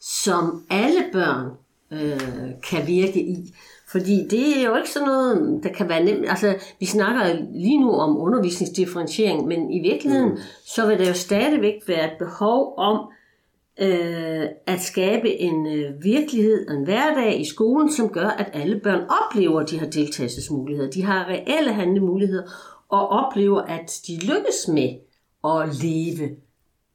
som 0.00 0.64
alle 0.70 1.04
børn 1.12 1.46
øh, 1.92 2.50
kan 2.70 2.86
virke 2.86 3.20
i. 3.20 3.54
Fordi 3.88 4.28
det 4.30 4.58
er 4.58 4.68
jo 4.68 4.76
ikke 4.76 4.90
sådan 4.90 5.08
noget, 5.08 5.60
der 5.62 5.72
kan 5.72 5.88
være 5.88 6.04
nemt. 6.04 6.28
Altså, 6.28 6.54
vi 6.80 6.86
snakker 6.86 7.36
lige 7.54 7.80
nu 7.80 7.92
om 7.92 8.18
undervisningsdifferentiering, 8.18 9.46
men 9.46 9.70
i 9.70 9.80
virkeligheden, 9.80 10.30
mm. 10.30 10.38
så 10.66 10.86
vil 10.86 10.98
der 10.98 11.08
jo 11.08 11.14
stadigvæk 11.14 11.74
være 11.86 12.04
et 12.04 12.18
behov 12.18 12.74
om 12.76 13.08
øh, 13.80 14.46
at 14.66 14.80
skabe 14.80 15.40
en 15.40 15.66
øh, 15.66 16.04
virkelighed 16.04 16.68
og 16.68 16.74
en 16.74 16.84
hverdag 16.84 17.40
i 17.40 17.44
skolen, 17.44 17.92
som 17.92 18.08
gør, 18.08 18.28
at 18.28 18.50
alle 18.52 18.80
børn 18.80 19.06
oplever, 19.24 19.60
at 19.60 19.70
de 19.70 19.78
har 19.78 19.86
deltagelsesmuligheder. 19.86 20.90
De 20.90 21.02
har 21.02 21.28
reelle 21.28 21.72
handlemuligheder, 21.72 22.42
og 22.88 23.08
oplever, 23.08 23.60
at 23.60 24.00
de 24.06 24.16
lykkes 24.16 24.68
med 24.68 24.94
at 25.44 25.82
leve 25.82 26.36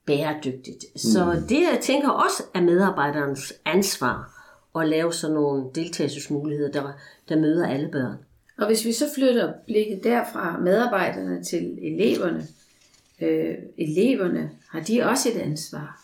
bæredygtigt. 0.05 0.85
Mm. 0.93 0.97
Så 0.97 1.41
det, 1.49 1.61
jeg 1.61 1.79
tænker 1.81 2.09
også, 2.09 2.43
er 2.53 2.61
medarbejderens 2.61 3.53
ansvar 3.65 4.29
at 4.79 4.89
lave 4.89 5.13
sådan 5.13 5.33
nogle 5.33 5.63
deltagelsesmuligheder, 5.75 6.71
der, 6.71 6.91
der 7.29 7.39
møder 7.39 7.67
alle 7.67 7.89
børn. 7.91 8.17
Og 8.57 8.67
hvis 8.67 8.85
vi 8.85 8.91
så 8.91 9.05
flytter 9.15 9.53
blikket 9.65 10.03
derfra 10.03 10.59
medarbejderne 10.59 11.43
til 11.43 11.77
eleverne, 11.81 12.47
øh, 13.21 13.55
eleverne, 13.77 14.51
har 14.69 14.79
de 14.79 15.03
også 15.03 15.29
et 15.29 15.41
ansvar? 15.41 16.02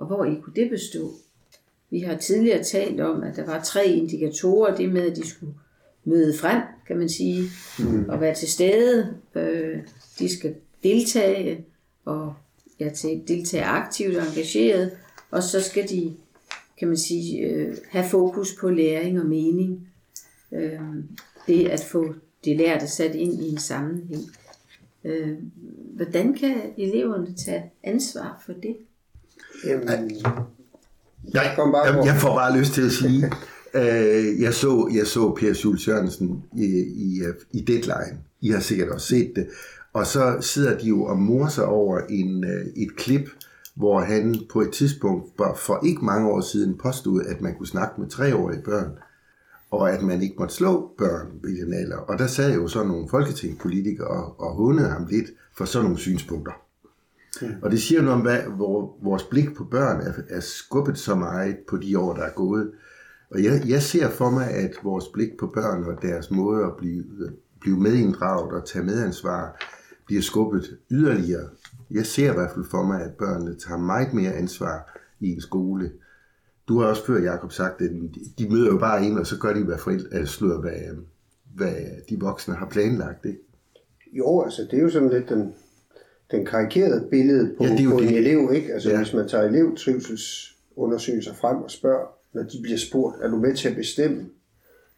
Og 0.00 0.06
hvor 0.06 0.24
I 0.24 0.34
kunne 0.42 0.54
det 0.56 0.70
bestå? 0.70 1.12
Vi 1.90 2.00
har 2.00 2.16
tidligere 2.16 2.64
talt 2.64 3.00
om, 3.00 3.22
at 3.22 3.36
der 3.36 3.46
var 3.46 3.62
tre 3.62 3.86
indikatorer. 3.86 4.76
Det 4.76 4.92
med, 4.92 5.10
at 5.10 5.16
de 5.16 5.28
skulle 5.28 5.54
møde 6.04 6.38
frem, 6.38 6.62
kan 6.86 6.98
man 6.98 7.08
sige, 7.08 7.42
mm. 7.78 8.08
og 8.08 8.20
være 8.20 8.34
til 8.34 8.48
stede. 8.48 9.14
Øh, 9.34 9.78
de 10.18 10.36
skal 10.36 10.54
deltage, 10.82 11.64
og 12.04 12.34
ja, 12.80 12.88
til 12.88 13.22
deltage 13.28 13.64
aktivt 13.64 14.16
og 14.16 14.26
engageret. 14.26 14.90
Og 15.30 15.42
så 15.42 15.60
skal 15.60 15.88
de 15.88 16.16
kan 16.80 16.88
man 16.88 16.96
sige, 16.96 17.38
øh, 17.38 17.76
have 17.88 18.08
fokus 18.08 18.56
på 18.60 18.70
læring 18.70 19.20
og 19.20 19.26
mening. 19.26 19.88
Øh, 20.52 20.80
det 21.46 21.68
at 21.68 21.80
få 21.80 22.14
det 22.44 22.56
lærte 22.56 22.88
sat 22.88 23.14
ind 23.14 23.42
i 23.42 23.48
en 23.48 23.58
sammenhæng. 23.58 24.22
Øh, 25.04 25.38
hvordan 25.72 26.34
kan 26.34 26.56
eleverne 26.78 27.34
tage 27.34 27.70
ansvar 27.82 28.42
for 28.46 28.52
det? 28.52 28.76
Jamen, 29.64 29.88
jeg, 31.34 31.56
jeg, 31.84 32.02
jeg 32.04 32.14
får 32.16 32.34
bare 32.34 32.58
lyst 32.58 32.72
til 32.72 32.82
at 32.82 32.92
sige, 32.92 33.32
øh, 33.74 34.40
jeg, 34.40 34.54
så, 34.54 34.90
jeg 34.94 35.06
så 35.06 35.34
Per 35.40 35.60
Jules 35.64 35.88
Jørgensen 35.88 36.44
i, 36.56 36.64
i, 36.96 37.22
i 37.52 37.60
Deadline. 37.60 38.18
I 38.40 38.50
har 38.50 38.60
sikkert 38.60 38.88
også 38.88 39.06
set 39.06 39.32
det. 39.36 39.46
Og 39.92 40.06
så 40.06 40.36
sidder 40.40 40.78
de 40.78 40.88
jo 40.88 41.04
og 41.04 41.18
morser 41.18 41.62
over 41.62 42.00
en, 42.08 42.44
øh, 42.44 42.66
et 42.76 42.96
klip, 42.96 43.28
hvor 43.74 44.00
han 44.00 44.36
på 44.52 44.60
et 44.60 44.70
tidspunkt 44.72 45.30
for 45.56 45.86
ikke 45.86 46.04
mange 46.04 46.28
år 46.28 46.40
siden 46.40 46.78
påstod, 46.78 47.24
at 47.24 47.40
man 47.40 47.54
kunne 47.54 47.66
snakke 47.66 48.00
med 48.00 48.08
treårige 48.08 48.62
børn, 48.62 48.90
og 49.70 49.92
at 49.92 50.02
man 50.02 50.22
ikke 50.22 50.34
måtte 50.38 50.54
slå 50.54 50.90
børn 50.98 51.26
den 51.42 51.74
alder. 51.74 51.96
Og 51.96 52.18
der 52.18 52.26
sad 52.26 52.54
jo 52.54 52.68
så 52.68 52.84
nogle 52.84 53.08
folketingspolitikere 53.08 54.06
og, 54.08 54.40
og 54.40 54.56
hundede 54.56 54.88
ham 54.88 55.06
lidt 55.10 55.26
for 55.56 55.64
sådan 55.64 55.84
nogle 55.84 55.98
synspunkter. 55.98 56.52
Mm. 57.42 57.48
Og 57.62 57.70
det 57.70 57.82
siger 57.82 58.02
noget 58.02 58.16
om, 58.16 58.20
hvad, 58.20 58.42
hvor 58.42 58.98
vores 59.02 59.22
blik 59.22 59.54
på 59.54 59.64
børn 59.64 60.00
er, 60.00 60.12
er 60.28 60.40
skubbet 60.40 60.98
så 60.98 61.14
meget 61.14 61.56
på 61.68 61.76
de 61.76 61.98
år, 61.98 62.14
der 62.14 62.22
er 62.22 62.32
gået. 62.32 62.70
Og 63.30 63.44
jeg, 63.44 63.62
jeg 63.68 63.82
ser 63.82 64.10
for 64.10 64.30
mig, 64.30 64.50
at 64.50 64.70
vores 64.82 65.08
blik 65.08 65.30
på 65.38 65.46
børn 65.54 65.84
og 65.84 66.02
deres 66.02 66.30
måde 66.30 66.64
at 66.64 66.76
blive, 66.78 67.04
blive 67.60 67.80
medinddraget 67.80 68.52
og 68.52 68.66
tage 68.66 68.84
medansvar, 68.84 69.66
bliver 70.06 70.22
skubbet 70.22 70.78
yderligere 70.90 71.48
jeg 71.90 72.06
ser 72.06 72.30
i 72.30 72.34
hvert 72.34 72.50
fald 72.54 72.64
for 72.64 72.82
mig, 72.82 73.02
at 73.02 73.14
børnene 73.14 73.54
tager 73.54 73.78
meget 73.78 74.12
mere 74.12 74.32
ansvar 74.32 75.00
i 75.20 75.32
en 75.32 75.40
skole. 75.40 75.92
Du 76.68 76.80
har 76.80 76.86
også 76.86 77.06
før, 77.06 77.18
Jacob, 77.18 77.52
sagt, 77.52 77.82
at 77.82 77.90
de 78.38 78.48
møder 78.48 78.66
jo 78.66 78.78
bare 78.78 79.04
en, 79.04 79.18
og 79.18 79.26
så 79.26 79.38
gør 79.38 79.52
de, 79.52 79.64
hvad, 79.64 79.78
forældre, 79.78 80.18
altså, 80.18 80.34
slår, 80.34 80.60
hvad, 80.60 80.72
hvad 81.54 81.74
de 82.08 82.20
voksne 82.20 82.54
har 82.54 82.66
planlagt. 82.66 83.26
Ikke? 83.26 83.40
Jo, 84.12 84.42
altså 84.42 84.62
det 84.70 84.78
er 84.78 84.82
jo 84.82 84.90
sådan 84.90 85.08
lidt 85.08 85.28
den, 85.28 85.54
den 86.30 86.46
karikerede 86.46 87.06
billede 87.10 87.54
på, 87.58 87.64
ja, 87.64 87.70
det 87.70 87.88
på 87.88 87.98
en 87.98 88.08
det. 88.08 88.16
elev. 88.16 88.50
Ikke? 88.54 88.72
Altså 88.72 88.90
ja. 88.90 88.96
hvis 88.96 89.14
man 89.14 89.28
tager 89.28 89.44
elevtrivselsundersøgelser 89.44 91.34
frem 91.34 91.56
og 91.56 91.70
spørger, 91.70 92.06
når 92.32 92.42
de 92.42 92.62
bliver 92.62 92.78
spurgt, 92.78 93.16
er 93.22 93.28
du 93.28 93.36
med 93.36 93.54
til 93.54 93.68
at 93.68 93.76
bestemme? 93.76 94.28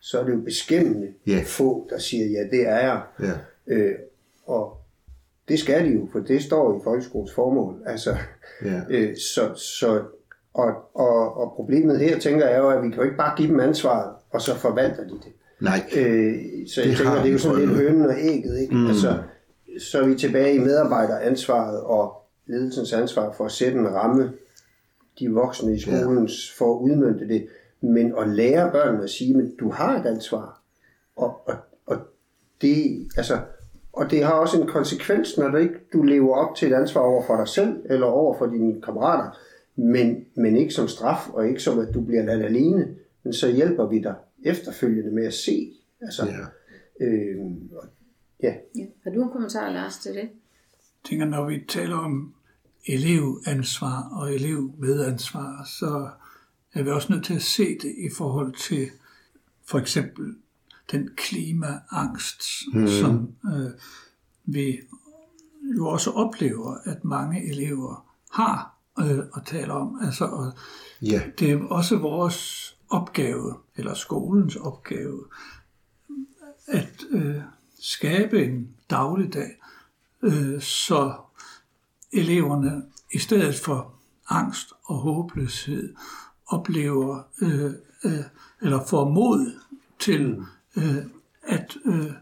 Så 0.01 0.21
er 0.21 0.25
det 0.25 0.33
jo 0.33 0.41
beskæmmende 0.41 1.09
ja. 1.27 1.43
få, 1.47 1.87
der 1.91 1.99
siger, 1.99 2.27
ja, 2.27 2.57
det 2.57 2.69
er 2.69 2.79
jeg. 2.79 3.03
Ja. 3.21 3.33
Øh, 3.75 3.95
og 4.47 4.77
det 5.49 5.59
skal 5.59 5.85
de 5.85 5.91
jo, 5.93 6.09
for 6.13 6.19
det 6.21 6.43
står 6.43 6.79
i 6.79 6.81
folkeskolens 6.85 7.33
formål. 7.33 7.83
Altså, 7.87 8.17
ja. 8.65 8.81
øh, 8.91 9.17
så, 9.17 9.55
så, 9.55 10.03
og, 10.55 10.75
og, 10.95 11.37
og 11.37 11.53
problemet 11.57 11.99
her, 11.99 12.19
tænker 12.19 12.49
jeg 12.49 12.59
jo, 12.59 12.71
at 12.71 12.83
vi 12.83 12.89
kan 12.89 12.97
jo 12.97 13.03
ikke 13.03 13.17
bare 13.17 13.37
give 13.37 13.49
dem 13.49 13.61
ansvaret, 13.61 14.13
og 14.31 14.41
så 14.43 14.55
forvalter 14.55 15.05
de 15.05 15.11
det. 15.11 15.33
Nej. 15.61 15.81
Øh, 15.97 16.35
så 16.69 16.81
jeg 16.81 16.91
det 16.91 16.97
tænker, 16.97 17.15
det 17.15 17.29
er 17.29 17.33
jo 17.33 17.39
sådan 17.39 17.59
lidt 17.59 17.71
hønen 17.71 18.03
og 18.03 18.15
ægget. 18.19 18.61
Ikke? 18.61 18.75
Mm. 18.75 18.87
Altså, 18.87 19.19
så 19.79 20.03
er 20.03 20.07
vi 20.09 20.15
tilbage 20.15 20.55
i 20.55 20.59
medarbejderansvaret 20.59 21.81
og 21.81 22.23
ledelsens 22.47 22.93
ansvar 22.93 23.33
for 23.33 23.45
at 23.45 23.53
sætte 23.53 23.79
en 23.79 23.95
ramme, 23.95 24.33
de 25.19 25.31
voksne 25.31 25.75
i 25.75 25.81
skolen, 25.81 26.27
ja. 26.27 26.33
for 26.59 26.75
at 26.75 26.81
udmønte 26.81 27.29
det. 27.29 27.49
Men 27.81 28.15
at 28.19 28.29
lære 28.29 28.71
børnene 28.73 29.05
at 29.05 29.11
sige, 29.11 29.39
at 29.39 29.51
du 29.61 29.71
har 29.71 30.01
et 30.01 30.07
ansvar. 30.07 30.63
Og, 31.17 31.49
og, 31.49 31.57
og 31.87 31.99
det, 32.61 33.09
altså, 33.17 33.39
og 33.93 34.11
det 34.11 34.25
har 34.25 34.33
også 34.33 34.61
en 34.61 34.67
konsekvens, 34.67 35.39
når 35.39 35.49
du 35.49 35.57
ikke 35.57 35.75
du 35.93 36.03
lever 36.03 36.37
op 36.37 36.57
til 36.57 36.73
et 36.73 36.75
ansvar 36.75 37.01
over 37.01 37.23
for 37.27 37.37
dig 37.37 37.49
selv, 37.49 37.83
eller 37.85 38.07
over 38.07 38.39
for 38.39 38.47
dine 38.47 38.83
kammerater, 38.83 39.39
men, 39.77 40.25
men 40.35 40.57
ikke 40.57 40.75
som 40.75 40.89
straf, 40.89 41.29
og 41.29 41.49
ikke 41.49 41.61
som 41.61 41.79
at 41.79 41.95
du 41.95 42.01
bliver 42.01 42.23
ladt 42.23 42.43
alene, 42.43 42.95
men 43.23 43.33
så 43.33 43.51
hjælper 43.51 43.87
vi 43.87 43.99
dig 43.99 44.15
efterfølgende 44.45 45.11
med 45.11 45.27
at 45.27 45.35
se. 45.35 45.73
Altså, 46.01 46.27
ja. 46.27 47.07
Øh, 47.07 47.37
ja. 48.43 48.55
ja. 48.77 48.87
Har 49.05 49.11
du 49.11 49.23
en 49.23 49.31
kommentar, 49.31 49.71
Lars, 49.71 49.99
til 49.99 50.13
det? 50.13 50.19
Jeg 50.19 50.31
tænker, 51.05 51.27
når 51.27 51.47
vi 51.47 51.65
taler 51.69 51.97
om 51.97 52.35
elevansvar 52.87 54.09
og 54.13 54.35
elevmedansvar, 54.35 55.65
så 55.65 56.11
er 56.73 56.83
vi 56.83 56.91
også 56.91 57.13
nødt 57.13 57.25
til 57.25 57.35
at 57.35 57.43
se 57.43 57.79
det 57.79 57.95
i 57.99 58.09
forhold 58.17 58.55
til 58.55 58.91
for 59.65 59.79
eksempel 59.79 60.35
den 60.93 61.11
klimaangst, 61.17 62.43
mm. 62.73 62.87
som 62.87 63.35
øh, 63.47 63.71
vi 64.45 64.79
jo 65.77 65.89
også 65.89 66.11
oplever, 66.11 66.77
at 66.85 67.05
mange 67.05 67.51
elever 67.51 68.15
har 68.33 68.75
øh, 68.99 69.19
at 69.19 69.43
tale 69.47 69.73
om. 69.73 69.99
Altså, 70.03 70.25
og 70.25 70.53
yeah. 71.03 71.23
Det 71.39 71.51
er 71.51 71.65
også 71.65 71.97
vores 71.97 72.73
opgave, 72.89 73.55
eller 73.77 73.95
skolens 73.95 74.57
opgave, 74.57 75.25
at 76.67 77.05
øh, 77.11 77.37
skabe 77.83 78.45
en 78.45 78.69
dagligdag, 78.91 79.51
øh, 80.23 80.61
så 80.61 81.15
eleverne 82.13 82.83
i 83.13 83.19
stedet 83.19 83.55
for 83.55 83.95
angst 84.29 84.73
og 84.85 84.97
håbløshed 84.97 85.95
oplever 86.47 87.23
øh, 87.43 87.73
øh, 88.05 88.25
eller 88.63 88.87
får 88.87 89.09
mod 89.09 89.61
til 89.99 90.45
øh, 90.77 90.97
at 91.43 91.77
øh, 91.85 92.13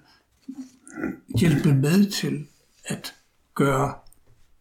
hjælpe 1.38 1.74
med 1.74 2.10
til 2.10 2.46
at 2.84 3.14
gøre, 3.54 3.94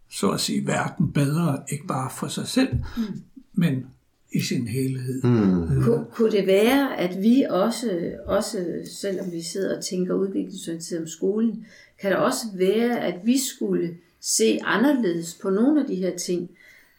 så 0.09 0.31
at 0.31 0.41
sige, 0.41 0.67
verden 0.67 1.13
bedre, 1.13 1.63
ikke 1.71 1.87
bare 1.87 2.09
for 2.09 2.27
sig 2.27 2.47
selv, 2.47 2.75
mm. 2.97 3.23
men 3.53 3.87
i 4.31 4.39
sin 4.39 4.67
helhed. 4.67 5.23
Mm. 5.23 5.83
Kun, 5.83 6.05
kunne 6.11 6.31
det 6.31 6.47
være, 6.47 6.99
at 6.99 7.21
vi 7.21 7.45
også, 7.49 8.11
også, 8.25 8.65
selvom 8.85 9.31
vi 9.31 9.41
sidder 9.41 9.77
og 9.77 9.83
tænker 9.83 10.13
udviklingsorienteret 10.13 11.01
om 11.01 11.07
skolen, 11.07 11.65
kan 12.01 12.11
det 12.11 12.19
også 12.19 12.45
være, 12.55 12.99
at 12.99 13.15
vi 13.23 13.37
skulle 13.37 13.95
se 14.21 14.59
anderledes 14.63 15.37
på 15.41 15.49
nogle 15.49 15.81
af 15.81 15.87
de 15.87 15.95
her 15.95 16.17
ting. 16.17 16.49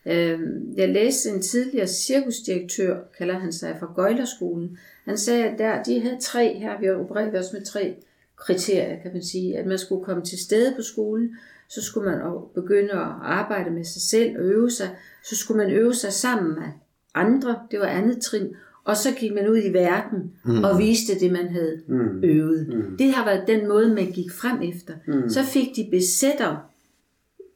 Øhm, 0.06 0.74
jeg 0.76 0.88
læste 0.88 1.30
en 1.30 1.42
tidligere 1.42 1.86
cirkusdirektør, 1.86 3.00
kalder 3.18 3.38
han 3.38 3.52
sig, 3.52 3.76
fra 3.80 3.92
Gøjlerskolen, 3.96 4.78
han 5.04 5.18
sagde, 5.18 5.44
at 5.44 5.58
der, 5.58 5.82
de 5.82 6.00
havde 6.00 6.18
tre, 6.20 6.58
her 6.58 6.80
vi 6.80 6.90
opererede 6.90 7.38
også 7.38 7.50
med 7.52 7.64
tre 7.64 7.96
kriterier, 8.36 9.02
kan 9.02 9.12
man 9.12 9.22
sige, 9.22 9.58
at 9.58 9.66
man 9.66 9.78
skulle 9.78 10.04
komme 10.04 10.24
til 10.24 10.38
stede 10.38 10.74
på 10.76 10.82
skolen, 10.82 11.36
så 11.68 11.82
skulle 11.82 12.10
man 12.10 12.20
begynde 12.54 12.92
at 12.92 13.08
arbejde 13.22 13.70
med 13.70 13.84
sig 13.84 14.02
selv 14.02 14.36
og 14.38 14.44
øve 14.44 14.70
sig, 14.70 14.88
så 15.24 15.36
skulle 15.36 15.64
man 15.64 15.72
øve 15.72 15.94
sig 15.94 16.12
sammen 16.12 16.54
med 16.54 16.68
andre, 17.14 17.58
det 17.70 17.80
var 17.80 17.86
andet 17.86 18.22
trin, 18.22 18.54
og 18.84 18.96
så 18.96 19.08
gik 19.18 19.34
man 19.34 19.48
ud 19.48 19.58
i 19.64 19.72
verden 19.72 20.32
mm. 20.44 20.64
og 20.64 20.78
viste 20.78 21.20
det, 21.20 21.32
man 21.32 21.48
havde 21.48 21.80
mm. 21.86 22.24
øvet. 22.24 22.68
Mm. 22.68 22.96
Det 22.96 23.12
har 23.12 23.24
været 23.24 23.44
den 23.46 23.68
måde, 23.68 23.94
man 23.94 24.06
gik 24.06 24.32
frem 24.32 24.62
efter. 24.62 24.94
Mm. 25.06 25.28
Så 25.28 25.42
fik 25.42 25.76
de 25.76 25.88
besætter 25.90 26.56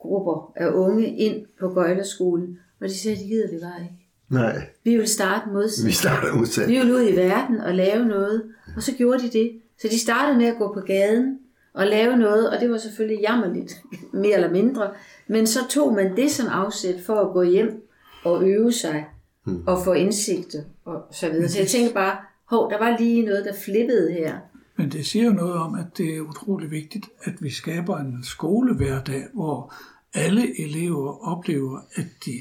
grupper 0.00 0.52
af 0.56 0.68
unge 0.68 1.16
ind 1.16 1.46
på 1.60 1.68
Gøjlerskolen, 1.68 2.58
og 2.80 2.88
de 2.88 2.98
sagde, 2.98 3.16
det 3.16 3.26
gider 3.26 3.50
vi 3.50 3.58
bare 3.62 3.82
ikke. 3.82 4.08
Nej. 4.30 4.66
Vi 4.84 4.96
vil 4.96 5.08
starte 5.08 5.50
modsat. 5.50 5.86
Vi 5.86 5.92
starter 5.92 6.34
modsat. 6.34 6.68
Vi 6.68 6.78
vil 6.78 6.92
ud 6.92 7.08
i 7.08 7.16
verden 7.16 7.60
og 7.60 7.74
lave 7.74 8.04
noget. 8.04 8.42
Og 8.76 8.82
så 8.82 8.92
gjorde 8.94 9.22
de 9.22 9.30
det. 9.30 9.60
Så 9.80 9.88
de 9.90 9.98
startede 9.98 10.38
med 10.38 10.46
at 10.46 10.56
gå 10.58 10.74
på 10.74 10.80
gaden 10.80 11.38
og 11.74 11.86
lave 11.86 12.16
noget, 12.16 12.50
og 12.50 12.60
det 12.60 12.70
var 12.70 12.78
selvfølgelig 12.78 13.20
jammerligt, 13.22 13.82
mere 14.12 14.34
eller 14.34 14.50
mindre. 14.50 14.90
Men 15.28 15.46
så 15.46 15.58
tog 15.68 15.94
man 15.94 16.16
det 16.16 16.30
som 16.30 16.46
afsæt 16.48 17.00
for 17.06 17.14
at 17.14 17.32
gå 17.32 17.42
hjem 17.42 17.88
og 18.24 18.48
øve 18.48 18.72
sig 18.72 19.04
mm. 19.44 19.62
og 19.66 19.84
få 19.84 19.92
indsigter 19.92 20.62
og 20.84 21.02
så 21.12 21.30
videre. 21.30 21.48
Så 21.48 21.58
jeg 21.58 21.68
tænker 21.68 21.94
bare, 21.94 22.16
hov, 22.44 22.70
der 22.70 22.78
var 22.78 22.98
lige 22.98 23.22
noget, 23.22 23.44
der 23.44 23.52
flippede 23.64 24.12
her. 24.12 24.38
Men 24.76 24.92
det 24.92 25.06
siger 25.06 25.24
jo 25.24 25.32
noget 25.32 25.54
om, 25.54 25.74
at 25.74 25.86
det 25.96 26.16
er 26.16 26.20
utrolig 26.20 26.70
vigtigt, 26.70 27.06
at 27.22 27.34
vi 27.40 27.50
skaber 27.50 27.98
en 27.98 28.24
skolehverdag, 28.24 29.24
hvor 29.34 29.74
alle 30.14 30.60
elever 30.60 31.28
oplever, 31.28 31.80
at 31.94 32.06
de 32.24 32.32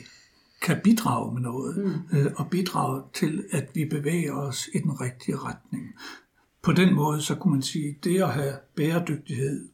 kan 0.61 0.77
bidrage 0.83 1.33
med 1.33 1.41
noget, 1.41 1.77
mm. 1.77 2.17
øh, 2.17 2.31
og 2.35 2.49
bidrage 2.49 3.01
til, 3.13 3.43
at 3.51 3.69
vi 3.73 3.85
bevæger 3.85 4.33
os 4.33 4.69
i 4.73 4.77
den 4.77 5.01
rigtige 5.01 5.37
retning. 5.37 5.95
På 6.61 6.71
den 6.71 6.95
måde, 6.95 7.21
så 7.21 7.35
kunne 7.35 7.53
man 7.53 7.61
sige, 7.61 7.97
det 8.03 8.21
at 8.21 8.29
have 8.29 8.53
bæredygtighed 8.75 9.67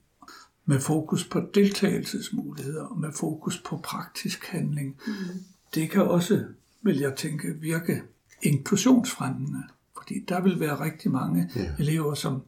med 0.66 0.80
fokus 0.80 1.28
på 1.28 1.42
deltagelsesmuligheder 1.54 2.84
og 2.84 3.00
med 3.00 3.10
fokus 3.14 3.62
på 3.66 3.78
praktisk 3.78 4.46
handling, 4.46 4.98
mm. 5.08 5.14
det 5.76 5.90
kan 5.90 6.02
også, 6.02 6.44
vil 6.82 7.00
jeg 7.00 7.16
tænke, 7.16 7.48
virke 7.62 8.02
inklusionsfremmende. 8.42 9.64
Fordi 9.98 10.26
der 10.30 10.42
vil 10.42 10.60
være 10.60 10.84
rigtig 10.84 11.12
mange 11.12 11.52
ja. 11.56 11.72
elever, 11.80 12.14
som 12.14 12.42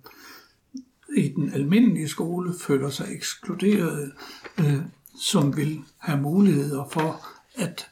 i 1.17 1.27
den 1.27 1.53
almindelige 1.53 2.07
skole 2.07 2.53
føler 2.59 2.89
sig 2.89 3.05
ekskluderet, 3.11 4.11
øh, 4.59 4.81
som 5.21 5.57
vil 5.57 5.79
have 5.97 6.21
muligheder 6.21 6.87
for 6.91 7.25
at 7.55 7.87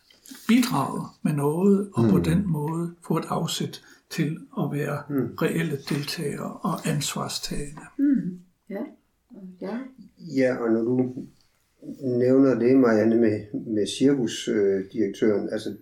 bidrage 0.48 1.08
med 1.22 1.34
noget, 1.34 1.90
og 1.94 2.04
mm. 2.04 2.10
på 2.10 2.20
den 2.20 2.48
måde 2.48 2.96
få 3.08 3.18
et 3.18 3.26
afsæt 3.30 3.82
til 4.10 4.38
at 4.60 4.72
være 4.72 5.04
mm. 5.10 5.36
reelle 5.42 5.78
deltagere 5.90 6.54
og 6.54 6.88
ansvarstagende. 6.88 7.82
Mm. 7.98 8.40
Ja. 8.70 8.84
ja. 9.62 9.78
Ja, 10.36 10.56
og 10.56 10.72
når 10.72 10.82
du 10.82 11.14
nævner 12.02 12.60
det, 12.60 12.78
Marianne, 12.78 13.16
med, 13.16 13.40
med 13.66 13.88
cirkusdirektøren, 13.88 15.46
øh, 15.46 15.50
altså 15.52 15.76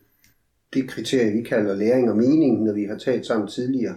det 0.73 0.89
kriterie, 0.89 1.31
vi 1.31 1.41
kalder 1.41 1.75
læring 1.75 2.09
og 2.09 2.17
mening, 2.17 2.63
når 2.63 2.73
vi 2.73 2.83
har 2.83 2.97
talt 2.97 3.25
sammen 3.25 3.47
tidligere, 3.47 3.95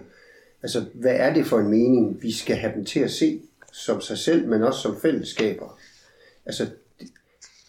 altså 0.63 0.85
hvad 0.93 1.15
er 1.15 1.33
det 1.33 1.45
for 1.45 1.59
en 1.59 1.69
mening, 1.69 2.21
vi 2.21 2.31
skal 2.31 2.55
have 2.55 2.73
dem 2.75 2.85
til 2.85 2.99
at 2.99 3.11
se 3.11 3.41
som 3.71 4.01
sig 4.01 4.17
selv, 4.17 4.47
men 4.47 4.63
også 4.63 4.79
som 4.79 5.01
fællesskaber? 5.01 5.79
Altså, 6.45 6.67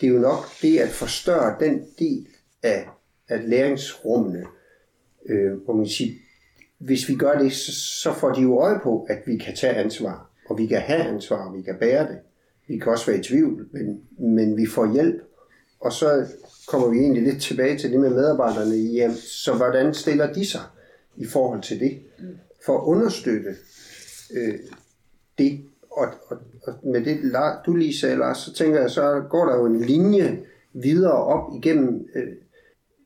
det, 0.00 0.06
er 0.06 0.12
jo 0.12 0.18
nok 0.18 0.44
det 0.62 0.78
at 0.78 0.88
forstørre 0.88 1.56
den 1.60 1.84
del 1.98 2.26
af, 2.62 2.88
af 3.28 3.48
læringsrummene, 3.48 4.44
øh, 5.26 5.52
hvor 5.52 5.74
man 5.74 5.86
siger, 5.86 6.12
hvis 6.78 7.08
vi 7.08 7.14
gør 7.14 7.38
det, 7.38 7.52
så, 7.52 7.72
så 8.02 8.14
får 8.14 8.32
de 8.32 8.40
jo 8.40 8.58
øje 8.60 8.80
på, 8.82 9.06
at 9.10 9.18
vi 9.26 9.36
kan 9.36 9.56
tage 9.56 9.74
ansvar, 9.74 10.30
og 10.48 10.58
vi 10.58 10.66
kan 10.66 10.80
have 10.80 11.02
ansvar, 11.02 11.48
og 11.48 11.56
vi 11.56 11.62
kan 11.62 11.76
bære 11.80 12.08
det. 12.08 12.18
Vi 12.66 12.78
kan 12.78 12.92
også 12.92 13.06
være 13.06 13.20
i 13.20 13.22
tvivl, 13.22 13.68
men, 13.72 14.00
men 14.18 14.56
vi 14.56 14.66
får 14.66 14.92
hjælp. 14.92 15.22
Og 15.82 15.92
så 15.92 16.26
kommer 16.68 16.88
vi 16.88 16.98
egentlig 16.98 17.22
lidt 17.22 17.42
tilbage 17.42 17.78
til 17.78 17.92
det 17.92 18.00
med 18.00 18.10
medarbejderne. 18.10 18.74
Jamen, 18.74 19.16
så 19.16 19.54
hvordan 19.54 19.94
stiller 19.94 20.32
de 20.32 20.46
sig 20.46 20.60
i 21.16 21.26
forhold 21.26 21.62
til 21.62 21.80
det? 21.80 22.02
For 22.66 22.78
at 22.78 22.84
understøtte 22.84 23.56
øh, 24.34 24.58
det. 25.38 25.60
Og, 25.90 26.06
og, 26.28 26.38
og 26.66 26.74
med 26.82 27.04
det, 27.04 27.36
du 27.66 27.74
lige 27.74 27.98
sagde, 27.98 28.16
Lars, 28.16 28.38
så 28.38 28.54
tænker 28.54 28.80
jeg, 28.80 28.90
så 28.90 29.22
går 29.30 29.44
der 29.44 29.56
jo 29.56 29.66
en 29.66 29.80
linje 29.80 30.42
videre 30.72 31.24
op 31.24 31.54
igennem, 31.54 32.08
øh, 32.14 32.28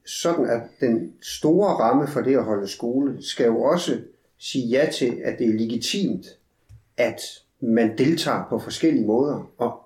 sådan 0.06 0.50
at 0.50 0.60
den 0.80 1.14
store 1.22 1.68
ramme 1.68 2.08
for 2.08 2.20
det 2.20 2.36
at 2.36 2.44
holde 2.44 2.68
skole, 2.68 3.22
skal 3.22 3.46
jo 3.46 3.62
også 3.62 4.00
sige 4.38 4.68
ja 4.68 4.90
til, 4.92 5.20
at 5.24 5.38
det 5.38 5.48
er 5.48 5.58
legitimt, 5.58 6.26
at 6.96 7.20
man 7.60 7.98
deltager 7.98 8.44
på 8.48 8.58
forskellige 8.58 9.06
måder. 9.06 9.50
Og, 9.58 9.80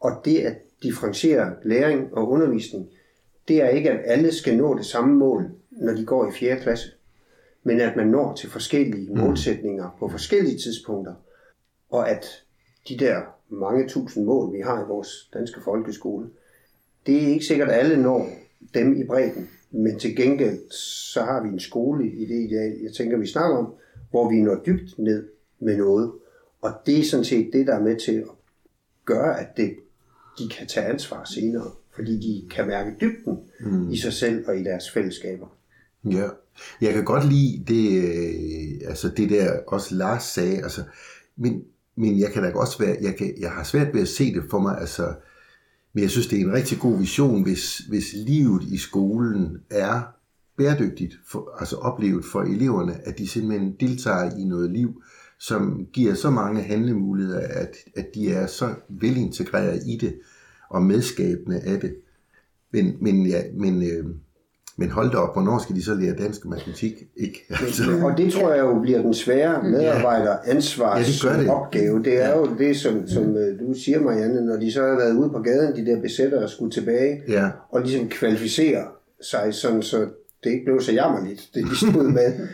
og 0.00 0.12
det 0.24 0.38
at 0.38 0.65
differentiere 0.82 1.54
læring 1.64 2.14
og 2.14 2.30
undervisning, 2.30 2.88
det 3.48 3.62
er 3.62 3.68
ikke, 3.68 3.90
at 3.90 4.00
alle 4.04 4.32
skal 4.32 4.56
nå 4.56 4.78
det 4.78 4.86
samme 4.86 5.14
mål, 5.14 5.50
når 5.70 5.92
de 5.92 6.04
går 6.04 6.28
i 6.28 6.32
4. 6.32 6.56
klasse, 6.60 6.90
men 7.62 7.80
at 7.80 7.96
man 7.96 8.06
når 8.06 8.34
til 8.34 8.50
forskellige 8.50 9.12
mm. 9.12 9.18
målsætninger 9.18 9.96
på 9.98 10.08
forskellige 10.08 10.58
tidspunkter, 10.58 11.14
og 11.90 12.10
at 12.10 12.26
de 12.88 12.96
der 12.98 13.20
mange 13.48 13.88
tusind 13.88 14.24
mål, 14.24 14.52
vi 14.52 14.60
har 14.60 14.84
i 14.84 14.88
vores 14.88 15.30
danske 15.34 15.60
folkeskole, 15.64 16.30
det 17.06 17.22
er 17.22 17.26
ikke 17.26 17.44
sikkert, 17.44 17.68
at 17.68 17.78
alle 17.78 18.02
når 18.02 18.28
dem 18.74 19.00
i 19.00 19.04
bredden, 19.04 19.48
men 19.70 19.98
til 19.98 20.16
gengæld 20.16 20.70
så 20.70 21.22
har 21.22 21.42
vi 21.42 21.48
en 21.48 21.60
skole 21.60 22.10
i 22.10 22.26
det 22.26 22.50
ideal, 22.50 22.78
jeg 22.82 22.92
tænker, 22.92 23.16
vi 23.16 23.26
snakker 23.26 23.56
om, 23.56 23.74
hvor 24.10 24.30
vi 24.30 24.40
når 24.40 24.62
dybt 24.66 24.98
ned 24.98 25.28
med 25.58 25.76
noget, 25.76 26.12
og 26.60 26.70
det 26.86 26.98
er 26.98 27.04
sådan 27.04 27.24
set 27.24 27.52
det, 27.52 27.66
der 27.66 27.74
er 27.74 27.82
med 27.82 27.96
til 27.96 28.12
at 28.12 28.28
gøre, 29.04 29.40
at 29.40 29.56
det, 29.56 29.76
de 30.38 30.48
kan 30.48 30.66
tage 30.66 30.86
ansvar 30.86 31.24
senere, 31.24 31.70
fordi 31.94 32.12
de 32.12 32.48
kan 32.50 32.66
mærke 32.66 32.90
dybden 33.00 33.38
mm. 33.60 33.90
i 33.90 33.96
sig 33.96 34.12
selv 34.12 34.48
og 34.48 34.58
i 34.58 34.64
deres 34.64 34.90
fællesskaber. 34.90 35.46
Ja, 36.04 36.28
jeg 36.80 36.94
kan 36.94 37.04
godt 37.04 37.28
lide 37.28 37.64
det, 37.68 38.04
øh, 38.04 38.88
altså 38.88 39.08
det 39.08 39.30
der 39.30 39.60
også 39.66 39.94
Lars 39.94 40.22
sagde, 40.22 40.62
altså, 40.62 40.82
men, 41.36 41.62
men 41.96 42.20
jeg 42.20 42.32
kan 42.32 42.42
da 42.42 42.52
også 42.52 42.78
være, 42.78 42.96
jeg, 43.00 43.16
kan, 43.16 43.34
jeg 43.40 43.50
har 43.50 43.64
svært 43.64 43.94
ved 43.94 44.00
at 44.00 44.08
se 44.08 44.34
det 44.34 44.42
for 44.50 44.58
mig, 44.58 44.78
altså, 44.80 45.14
men 45.92 46.02
jeg 46.02 46.10
synes, 46.10 46.26
det 46.26 46.40
er 46.40 46.44
en 46.44 46.52
rigtig 46.52 46.78
god 46.78 46.98
vision, 46.98 47.42
hvis, 47.42 47.78
hvis 47.78 48.04
livet 48.14 48.62
i 48.62 48.76
skolen 48.76 49.58
er 49.70 50.02
bæredygtigt, 50.56 51.14
for, 51.26 51.56
altså 51.58 51.76
oplevet 51.76 52.24
for 52.24 52.42
eleverne, 52.42 53.08
at 53.08 53.18
de 53.18 53.28
simpelthen 53.28 53.76
deltager 53.80 54.38
i 54.38 54.44
noget 54.44 54.70
liv, 54.70 55.02
som 55.40 55.86
giver 55.92 56.14
så 56.14 56.30
mange 56.30 56.62
handlemuligheder, 56.62 57.40
at, 57.40 57.76
at 57.96 58.06
de 58.14 58.32
er 58.32 58.46
så 58.46 58.68
velintegreret 58.88 59.82
i 59.86 59.98
det 60.00 60.14
og 60.70 60.82
medskabende 60.82 61.60
af 61.60 61.80
det. 61.80 61.94
Men, 62.72 62.96
men, 63.00 63.26
ja, 63.26 63.40
men, 63.54 63.82
øh, 63.82 64.04
men 64.78 64.90
hold 64.90 65.10
da 65.10 65.16
op, 65.16 65.34
hvornår 65.34 65.58
skal 65.58 65.76
de 65.76 65.84
så 65.84 65.94
lære 65.94 66.16
dansk 66.16 66.44
og 66.44 66.50
matematik? 66.50 66.92
Ikke? 67.16 67.46
Altså. 67.50 67.82
Og 68.04 68.18
det 68.18 68.32
tror 68.32 68.52
jeg 68.52 68.60
jo 68.60 68.80
bliver 68.80 69.02
den 69.02 69.14
svære 69.14 69.62
medarbejder 69.62 70.36
ansvars 70.44 71.24
ja, 71.24 71.30
det 71.30 71.38
det. 71.38 71.48
opgave. 71.48 72.02
Det 72.02 72.22
er 72.22 72.28
ja. 72.28 72.38
jo 72.38 72.48
det, 72.58 72.76
som, 72.76 73.08
som 73.08 73.36
øh, 73.36 73.60
du 73.60 73.74
siger, 73.74 74.00
Marianne, 74.00 74.46
når 74.46 74.56
de 74.56 74.72
så 74.72 74.82
har 74.82 74.96
været 74.96 75.16
ude 75.16 75.30
på 75.30 75.38
gaden, 75.38 75.76
de 75.76 75.90
der 75.90 76.00
besætter 76.00 76.42
og 76.42 76.50
skulle 76.50 76.70
tilbage, 76.70 77.22
ja. 77.28 77.50
og 77.70 77.80
ligesom 77.80 78.08
kvalificere 78.08 78.84
sig, 79.20 79.54
sådan, 79.54 79.82
så 79.82 80.08
det 80.44 80.50
ikke 80.50 80.64
blev 80.64 80.80
så 80.80 80.92
jammerligt, 80.92 81.50
det 81.54 81.64
de 81.64 81.76
stod 81.76 82.10
med. 82.10 82.32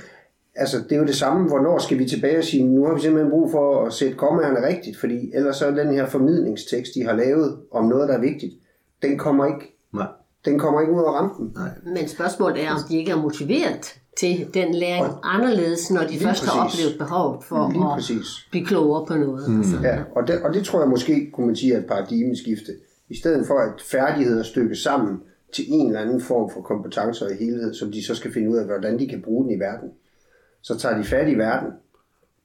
altså, 0.55 0.79
det 0.79 0.93
er 0.93 0.97
jo 0.97 1.07
det 1.07 1.17
samme, 1.17 1.49
hvornår 1.49 1.79
skal 1.79 1.99
vi 1.99 2.09
tilbage 2.09 2.39
og 2.39 2.45
sige, 2.45 2.65
nu 2.65 2.87
har 2.87 2.95
vi 2.95 3.01
simpelthen 3.01 3.31
brug 3.31 3.51
for 3.51 3.87
at 3.87 3.93
sætte 3.93 4.17
kommaerne 4.17 4.67
rigtigt, 4.67 4.99
fordi 4.99 5.31
ellers 5.35 5.57
så 5.57 5.67
er 5.67 5.71
den 5.71 5.95
her 5.95 6.07
formidlingstekst, 6.07 6.95
de 6.95 7.05
har 7.05 7.13
lavet 7.13 7.59
om 7.71 7.85
noget, 7.85 8.09
der 8.09 8.15
er 8.15 8.21
vigtigt, 8.21 8.53
den 9.03 9.19
kommer 9.19 9.47
ikke, 9.47 9.77
Nej. 9.93 10.07
Den 10.45 10.59
kommer 10.59 10.81
ikke 10.81 10.93
ud 10.93 10.99
af 10.99 11.13
rampen. 11.13 11.53
Nej. 11.55 11.71
Men 11.85 12.09
spørgsmålet 12.09 12.65
er, 12.65 12.71
om 12.71 12.81
de 12.89 12.99
ikke 12.99 13.11
er 13.11 13.17
motiveret 13.17 13.95
til 14.19 14.49
den 14.55 14.75
læring 14.75 15.05
og, 15.05 15.35
anderledes, 15.35 15.91
når 15.91 16.01
de 16.01 16.19
først 16.19 16.41
præcis. 16.41 16.49
har 16.49 16.65
oplevet 16.65 16.99
behovet 16.99 17.45
for 17.45 17.71
lige 17.73 17.85
at 17.85 17.95
præcis. 17.95 18.27
blive 18.51 18.67
klogere 18.67 19.07
på 19.07 19.15
noget. 19.15 19.51
Mm. 19.51 19.59
Altså. 19.59 19.77
Ja, 19.83 19.99
og 20.17 20.29
det, 20.29 20.43
og 20.43 20.55
det 20.55 20.65
tror 20.65 20.81
jeg 20.81 20.89
måske, 20.89 21.31
kunne 21.33 21.47
man 21.47 21.57
sige, 21.57 21.75
er 21.75 21.79
et 21.79 21.87
paradigmeskifte. 21.87 22.73
I 23.09 23.17
stedet 23.17 23.47
for 23.47 23.55
at 23.55 23.81
færdigheder 23.81 24.43
stykkes 24.43 24.79
sammen 24.79 25.21
til 25.55 25.65
en 25.69 25.87
eller 25.87 26.01
anden 26.01 26.21
form 26.21 26.51
for 26.51 26.61
kompetencer 26.61 27.29
i 27.29 27.35
helhed, 27.45 27.75
som 27.75 27.93
de 27.93 28.05
så 28.07 28.15
skal 28.15 28.33
finde 28.33 28.51
ud 28.51 28.57
af, 28.57 28.65
hvordan 28.65 28.99
de 28.99 29.09
kan 29.09 29.23
bruge 29.23 29.45
den 29.45 29.53
i 29.53 29.61
verden 29.61 29.89
så 30.63 30.79
tager 30.79 30.99
de 30.99 31.05
fat 31.05 31.29
i 31.29 31.35
verden 31.35 31.73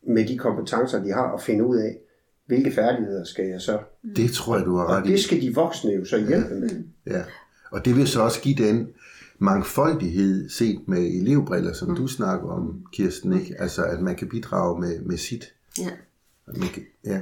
med 0.07 0.27
de 0.27 0.37
kompetencer, 0.37 1.03
de 1.03 1.09
har, 1.09 1.23
og 1.23 1.41
finder 1.41 1.65
ud 1.65 1.77
af, 1.77 1.97
hvilke 2.45 2.71
færdigheder 2.71 3.23
skal 3.23 3.45
jeg 3.45 3.61
så. 3.61 3.79
Det 4.15 4.31
tror 4.31 4.57
jeg, 4.57 4.65
du 4.65 4.75
har 4.77 4.87
ret 4.87 4.99
i. 4.99 5.01
Og 5.01 5.07
det 5.07 5.19
skal 5.19 5.41
de 5.41 5.55
voksne 5.55 5.91
jo 5.91 6.05
så 6.05 6.17
hjælpe 6.17 6.53
ja. 6.53 6.59
med. 6.59 6.69
Ja, 7.07 7.23
og 7.71 7.85
det 7.85 7.95
vil 7.95 8.07
så 8.07 8.21
også 8.21 8.41
give 8.41 8.55
den 8.55 8.87
mangfoldighed 9.39 10.49
set 10.49 10.79
med 10.87 10.97
elevbriller, 10.97 11.73
som 11.73 11.89
mm. 11.89 11.95
du 11.95 12.07
snakker 12.07 12.49
om, 12.49 12.85
Kirsten, 12.93 13.39
ikke? 13.39 13.55
Altså, 13.59 13.83
at 13.83 14.01
man 14.01 14.15
kan 14.15 14.29
bidrage 14.29 14.79
med, 14.79 14.99
med 14.99 15.17
sit. 15.17 15.53
Ja. 15.79 15.89
Man 16.47 16.69
kan, 16.73 16.83
ja. 17.05 17.21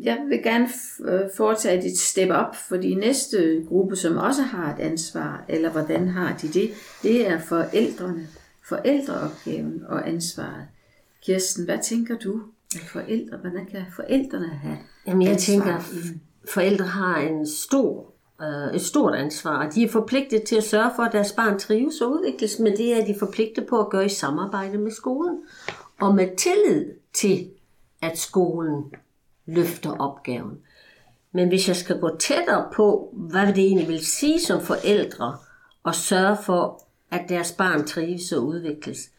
Jeg 0.00 0.18
vil 0.28 0.42
gerne 0.42 0.68
øh, 1.04 1.20
foretage 1.36 1.86
et 1.86 1.98
step 1.98 2.30
op, 2.30 2.56
for 2.68 2.76
de 2.76 2.94
næste 2.94 3.64
gruppe, 3.68 3.96
som 3.96 4.16
også 4.16 4.42
har 4.42 4.74
et 4.74 4.80
ansvar, 4.80 5.44
eller 5.48 5.70
hvordan 5.70 6.08
har 6.08 6.36
de 6.42 6.48
det, 6.48 6.70
det 7.02 7.28
er 7.28 7.40
forældrene 7.40 8.26
forældreopgaven 8.70 9.82
og 9.88 10.08
ansvaret. 10.08 10.66
Kirsten, 11.22 11.64
hvad 11.64 11.78
tænker 11.82 12.18
du? 12.18 12.40
At 12.74 12.80
forældre, 12.92 13.36
hvordan 13.36 13.66
kan 13.66 13.84
forældrene 13.96 14.48
have 14.48 14.78
Jamen, 15.06 15.26
jeg 15.26 15.38
tænker, 15.38 15.76
at 15.76 15.82
forældre 16.52 16.86
har 16.86 17.16
en 17.16 17.46
stor, 17.46 18.12
øh, 18.42 18.74
et 18.74 18.80
stort 18.80 19.14
ansvar. 19.14 19.70
De 19.70 19.82
er 19.82 19.88
forpligtet 19.88 20.42
til 20.42 20.56
at 20.56 20.64
sørge 20.64 20.90
for, 20.96 21.02
at 21.02 21.12
deres 21.12 21.32
barn 21.32 21.58
trives 21.58 22.00
og 22.00 22.12
udvikles, 22.12 22.58
men 22.58 22.76
det 22.76 23.00
er 23.00 23.04
de 23.04 23.18
forpligtet 23.18 23.66
på 23.66 23.80
at 23.80 23.90
gøre 23.90 24.04
i 24.06 24.08
samarbejde 24.08 24.78
med 24.78 24.90
skolen. 24.90 25.38
Og 26.00 26.14
med 26.14 26.36
tillid 26.36 26.86
til, 27.12 27.50
at 28.02 28.18
skolen 28.18 28.84
løfter 29.46 29.90
opgaven. 29.90 30.58
Men 31.32 31.48
hvis 31.48 31.68
jeg 31.68 31.76
skal 31.76 32.00
gå 32.00 32.16
tættere 32.16 32.68
på, 32.74 33.14
hvad 33.30 33.46
det 33.46 33.58
egentlig 33.58 33.88
vil 33.88 34.06
sige 34.06 34.40
som 34.40 34.60
forældre, 34.60 35.36
og 35.82 35.94
sørge 35.94 36.36
for, 36.42 36.82
at 37.10 37.28
deres 37.28 37.52
barn 37.52 37.86
trives 37.86 38.32
og 38.32 38.46
udvikles, 38.46 39.10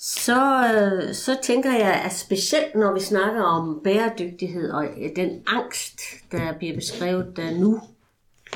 så, 0.00 0.64
øh, 0.74 1.14
så 1.14 1.38
tænker 1.42 1.72
jeg, 1.72 2.02
at 2.04 2.12
specielt 2.12 2.74
når 2.74 2.94
vi 2.94 3.00
snakker 3.00 3.42
om 3.42 3.80
bæredygtighed 3.84 4.70
og 4.70 4.84
øh, 4.84 5.10
den 5.16 5.42
angst, 5.46 6.00
der 6.32 6.52
bliver 6.58 6.74
beskrevet, 6.74 7.36
der 7.36 7.58
nu 7.58 7.80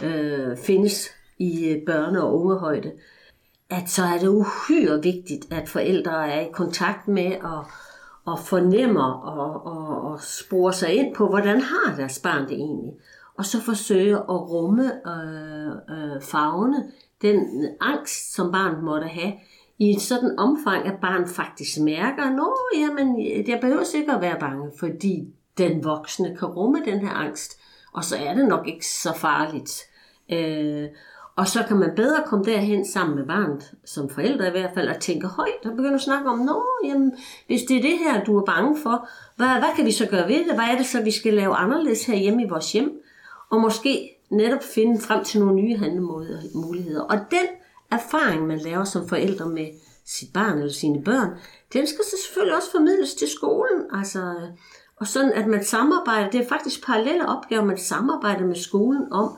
øh, 0.03 0.57
findes 0.57 1.09
i 1.39 1.69
øh, 1.69 1.83
børne- 1.91 2.21
og 2.21 2.41
ungehøjde, 2.41 2.93
at 3.71 3.91
så 3.91 4.03
er 4.03 4.19
det 4.19 4.29
uhyre 4.29 5.03
vigtigt, 5.03 5.53
at 5.53 5.69
forældre 5.69 6.33
er 6.33 6.41
i 6.41 6.51
kontakt 6.53 7.09
med 7.09 7.37
og, 7.41 7.65
og 8.25 8.39
fornemmer 8.39 9.13
og, 9.13 9.67
og, 9.67 10.11
og 10.11 10.21
sporer 10.21 10.73
sig 10.73 10.95
ind 10.95 11.15
på, 11.15 11.29
hvordan 11.29 11.61
har 11.61 11.97
deres 11.97 12.19
barn 12.19 12.49
det 12.49 12.53
egentlig. 12.53 12.93
Og 13.39 13.45
så 13.45 13.61
forsøge 13.61 14.17
at 14.17 14.51
rumme 14.51 14.93
øh, 15.09 15.67
øh, 15.67 16.23
farvene, 16.23 16.93
den 17.23 17.67
angst, 17.81 18.35
som 18.35 18.53
barnet 18.53 18.85
måtte 18.85 19.07
have, 19.07 19.33
i 19.79 19.91
et 19.91 20.01
sådan 20.01 20.39
omfang, 20.39 20.87
at 20.87 21.01
barnet 21.01 21.29
faktisk 21.29 21.81
mærker, 21.81 22.31
nå, 22.31 22.59
jamen, 22.77 23.27
jeg 23.49 23.59
behøver 23.61 23.85
sikkert 23.85 24.17
at 24.17 24.23
være 24.23 24.41
bange, 24.41 24.71
fordi 24.79 25.29
den 25.59 25.85
voksne 25.85 26.37
kan 26.39 26.49
rumme 26.49 26.83
den 26.85 26.99
her 26.99 27.11
angst, 27.11 27.61
og 27.93 28.05
så 28.05 28.17
er 28.17 28.35
det 28.35 28.49
nok 28.49 28.69
ikke 28.69 28.87
så 28.87 29.13
farligt. 29.17 29.81
Øh, 30.33 30.89
og 31.37 31.49
så 31.49 31.65
kan 31.69 31.77
man 31.77 31.91
bedre 31.97 32.23
komme 32.27 32.45
derhen 32.45 32.87
sammen 32.87 33.17
med 33.17 33.27
barnet, 33.27 33.75
som 33.85 34.09
forældre 34.09 34.49
i 34.49 34.51
hvert 34.51 34.71
fald, 34.75 34.89
og 34.89 35.01
tænke 35.01 35.27
højt 35.27 35.67
og 35.67 35.71
begynde 35.71 35.95
at 35.95 36.01
snakke 36.01 36.31
om, 36.31 36.39
nå, 36.39 36.63
jamen, 36.85 37.13
hvis 37.47 37.63
det 37.63 37.77
er 37.77 37.83
det 37.83 37.99
her, 37.99 38.25
du 38.25 38.39
er 38.39 38.45
bange 38.45 38.79
for, 38.83 39.09
hvad, 39.37 39.49
hvad 39.49 39.77
kan 39.77 39.85
vi 39.85 39.93
så 39.93 40.07
gøre 40.07 40.29
ved 40.29 40.39
det? 40.39 40.55
Hvad 40.55 40.65
er 40.65 40.77
det 40.77 40.87
så, 40.87 41.03
vi 41.03 41.11
skal 41.11 41.35
lave 41.35 41.55
anderledes 41.55 42.07
her 42.07 42.17
hjemme 42.17 42.43
i 42.43 42.49
vores 42.49 42.73
hjem? 42.73 43.03
Og 43.51 43.61
måske 43.61 44.12
netop 44.33 44.63
finde 44.63 45.01
frem 45.01 45.25
til 45.25 45.41
nogle 45.41 45.55
nye 45.55 45.77
handlemuligheder. 45.77 47.03
Og 47.03 47.17
den 47.17 47.47
erfaring, 47.91 48.47
man 48.47 48.59
laver 48.59 48.85
som 48.85 49.09
forældre 49.09 49.49
med 49.49 49.67
sit 50.07 50.33
barn 50.33 50.59
eller 50.59 50.73
sine 50.73 51.05
børn, 51.05 51.31
den 51.73 51.87
skal 51.87 52.05
så 52.05 52.17
selvfølgelig 52.25 52.57
også 52.57 52.71
formidles 52.73 53.15
til 53.15 53.29
skolen. 53.29 53.83
Altså, 53.93 54.35
og 54.97 55.07
sådan, 55.07 55.33
at 55.33 55.47
man 55.47 55.65
samarbejder, 55.65 56.31
det 56.31 56.41
er 56.41 56.49
faktisk 56.49 56.87
parallelle 56.87 57.29
opgaver, 57.29 57.65
man 57.65 57.79
samarbejder 57.79 58.47
med 58.47 58.57
skolen 58.57 59.13
om 59.13 59.37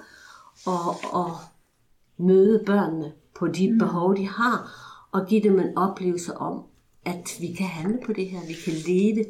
at, 0.66 0.96
at 1.14 1.30
møde 2.18 2.62
børnene 2.66 3.12
på 3.38 3.48
de 3.48 3.72
mm. 3.72 3.78
behov, 3.78 4.16
de 4.16 4.28
har, 4.28 4.70
og 5.12 5.26
give 5.26 5.42
dem 5.42 5.60
en 5.60 5.78
oplevelse 5.78 6.36
om, 6.36 6.62
at 7.04 7.36
vi 7.40 7.52
kan 7.52 7.66
handle 7.66 7.98
på 8.06 8.12
det 8.12 8.26
her, 8.26 8.40
vi 8.46 8.54
kan 8.64 8.72
leve 8.86 9.24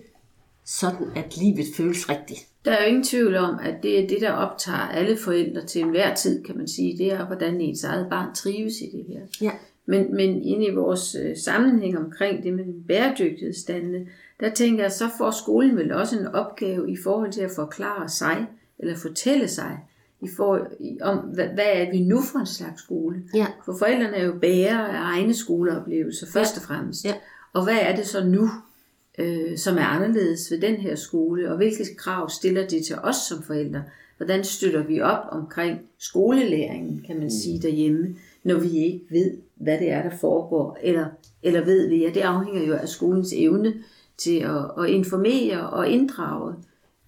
sådan, 0.65 1.13
at 1.17 1.37
livet 1.37 1.67
føles 1.77 2.09
rigtigt. 2.09 2.49
Der 2.65 2.73
er 2.73 2.83
jo 2.83 2.89
ingen 2.89 3.05
tvivl 3.05 3.37
om, 3.37 3.59
at 3.63 3.75
det 3.83 4.05
er 4.05 4.09
det, 4.09 4.21
der 4.21 4.31
optager 4.33 4.79
alle 4.79 5.17
forældre 5.17 5.67
til 5.67 5.83
enhver 5.83 6.15
tid, 6.15 6.45
kan 6.45 6.57
man 6.57 6.69
sige. 6.69 6.99
Det 6.99 7.13
er, 7.13 7.27
hvordan 7.27 7.61
ens 7.61 7.85
eget 7.85 8.07
barn 8.11 8.35
trives 8.35 8.75
i 8.81 8.91
det 8.97 9.05
her. 9.09 9.21
Ja. 9.41 9.51
Men, 9.87 10.17
men 10.17 10.43
inde 10.43 10.67
i 10.67 10.75
vores 10.75 11.17
øh, 11.23 11.37
sammenhæng 11.37 11.99
omkring 11.99 12.43
det 12.43 12.53
med 12.53 12.65
bæredygtighedsstandene, 12.89 14.07
der 14.41 14.51
tænker 14.51 14.85
jeg, 14.85 14.93
så 14.93 15.05
får 15.19 15.31
skolen 15.31 15.77
vel 15.77 15.93
også 15.93 16.19
en 16.19 16.27
opgave 16.27 16.91
i 16.91 16.97
forhold 17.05 17.33
til 17.33 17.41
at 17.41 17.51
forklare 17.57 18.09
sig, 18.09 18.47
eller 18.79 18.97
fortælle 18.97 19.49
sig, 19.49 19.79
i 20.21 20.29
forhold, 20.37 20.67
om 21.01 21.19
hvad, 21.19 21.47
hvad 21.47 21.65
er 21.73 21.91
vi 21.91 22.01
nu 22.01 22.23
for 22.23 22.39
en 22.39 22.47
slags 22.47 22.83
skole. 22.83 23.23
Ja. 23.35 23.47
For 23.65 23.77
forældrene 23.79 24.17
er 24.17 24.25
jo 24.25 24.39
bærere 24.41 24.89
af 24.89 25.01
egne 25.01 25.35
skoleoplevelser, 25.35 26.27
først 26.33 26.57
og 26.57 26.63
fremmest. 26.63 27.05
Ja. 27.05 27.15
Og 27.53 27.65
hvad 27.65 27.79
er 27.81 27.97
det 27.97 28.07
så 28.07 28.25
nu, 28.25 28.51
øh, 29.19 29.59
som 29.59 29.77
er 29.77 29.85
anderledes 29.85 30.51
ved 30.51 30.59
den 30.59 30.75
her 30.75 30.95
skole, 30.95 31.51
og 31.51 31.57
hvilke 31.57 31.95
krav 31.97 32.31
stiller 32.31 32.67
det 32.67 32.85
til 32.85 32.97
os 33.03 33.17
som 33.17 33.43
forældre? 33.43 33.83
Hvordan 34.17 34.45
støtter 34.45 34.83
vi 34.83 35.01
op 35.01 35.25
omkring 35.31 35.81
skolelæringen, 35.99 37.05
kan 37.07 37.19
man 37.19 37.31
sige 37.31 37.63
derhjemme, 37.63 38.17
når 38.45 38.59
vi 38.59 38.69
ikke 38.69 39.01
ved, 39.11 39.37
hvad 39.57 39.79
det 39.79 39.91
er, 39.91 40.03
der 40.03 40.17
foregår, 40.17 40.79
eller, 40.83 41.07
eller 41.43 41.65
ved 41.65 41.89
vi, 41.89 42.05
at 42.05 42.15
det 42.15 42.21
afhænger 42.21 42.67
jo 42.67 42.75
af 42.75 42.89
skolens 42.89 43.33
evne 43.37 43.75
til 44.17 44.39
at, 44.39 44.85
at 44.85 44.91
informere 44.91 45.71
og 45.71 45.89
inddrage 45.89 46.55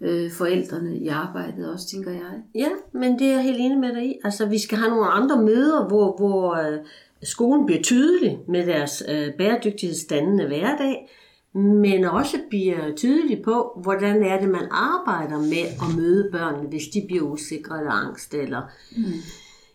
øh, 0.00 0.30
forældrene 0.30 0.96
i 0.96 1.08
arbejdet 1.08 1.72
også, 1.72 1.88
tænker 1.88 2.10
jeg. 2.10 2.42
Ja, 2.54 2.68
men 2.92 3.18
det 3.18 3.26
er 3.26 3.32
jeg 3.32 3.42
helt 3.42 3.60
enig 3.60 3.78
med 3.78 3.94
dig 3.94 4.06
i. 4.06 4.18
Altså, 4.24 4.46
vi 4.46 4.58
skal 4.58 4.78
have 4.78 4.90
nogle 4.90 5.06
andre 5.06 5.42
møder, 5.42 5.88
hvor, 5.88 6.16
hvor 6.16 6.54
øh, 6.54 6.78
skolen 7.22 7.66
bliver 7.66 7.82
tydelig 7.82 8.38
med 8.48 8.66
deres 8.66 9.02
øh, 9.08 9.34
bæredygtighedsdannende 9.38 10.46
hverdag, 10.46 11.08
men 11.56 12.04
også 12.04 12.36
bliver 12.48 12.94
tydelig 12.96 13.42
på, 13.42 13.80
hvordan 13.82 14.22
er 14.22 14.40
det, 14.40 14.48
man 14.48 14.68
arbejder 14.70 15.38
med 15.38 15.64
at 15.82 15.96
møde 15.96 16.28
børnene, 16.32 16.68
hvis 16.68 16.88
de 16.94 17.04
bliver 17.06 17.22
usikre 17.22 17.78
eller 17.78 17.92
angst, 17.92 18.34
eller 18.34 18.62
mm. 18.96 19.04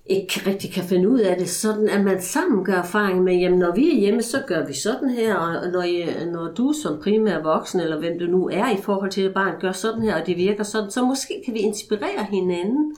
ikke 0.05 0.41
rigtig 0.47 0.71
kan 0.71 0.83
finde 0.83 1.09
ud 1.09 1.19
af 1.19 1.37
det, 1.37 1.49
sådan 1.49 1.89
at 1.89 2.03
man 2.03 2.21
sammen 2.21 2.65
gør 2.65 2.73
erfaring 2.73 3.23
med, 3.23 3.35
jamen 3.35 3.59
når 3.59 3.75
vi 3.75 3.91
er 3.91 3.99
hjemme, 3.99 4.21
så 4.21 4.43
gør 4.47 4.67
vi 4.67 4.73
sådan 4.73 5.09
her, 5.09 5.35
og 5.35 5.71
når, 5.71 5.81
I, 5.81 6.25
når 6.31 6.53
du 6.53 6.73
som 6.83 7.01
primær 7.03 7.43
voksen, 7.43 7.79
eller 7.79 7.99
hvem 7.99 8.19
du 8.19 8.25
nu 8.25 8.49
er 8.49 8.71
i 8.71 8.81
forhold 8.81 9.11
til 9.11 9.21
at 9.21 9.33
barn, 9.33 9.61
gør 9.61 9.71
sådan 9.71 10.01
her, 10.01 10.21
og 10.21 10.27
det 10.27 10.37
virker 10.37 10.63
sådan, 10.63 10.91
så 10.91 11.05
måske 11.05 11.41
kan 11.45 11.53
vi 11.53 11.59
inspirere 11.59 12.23
hinanden, 12.29 12.95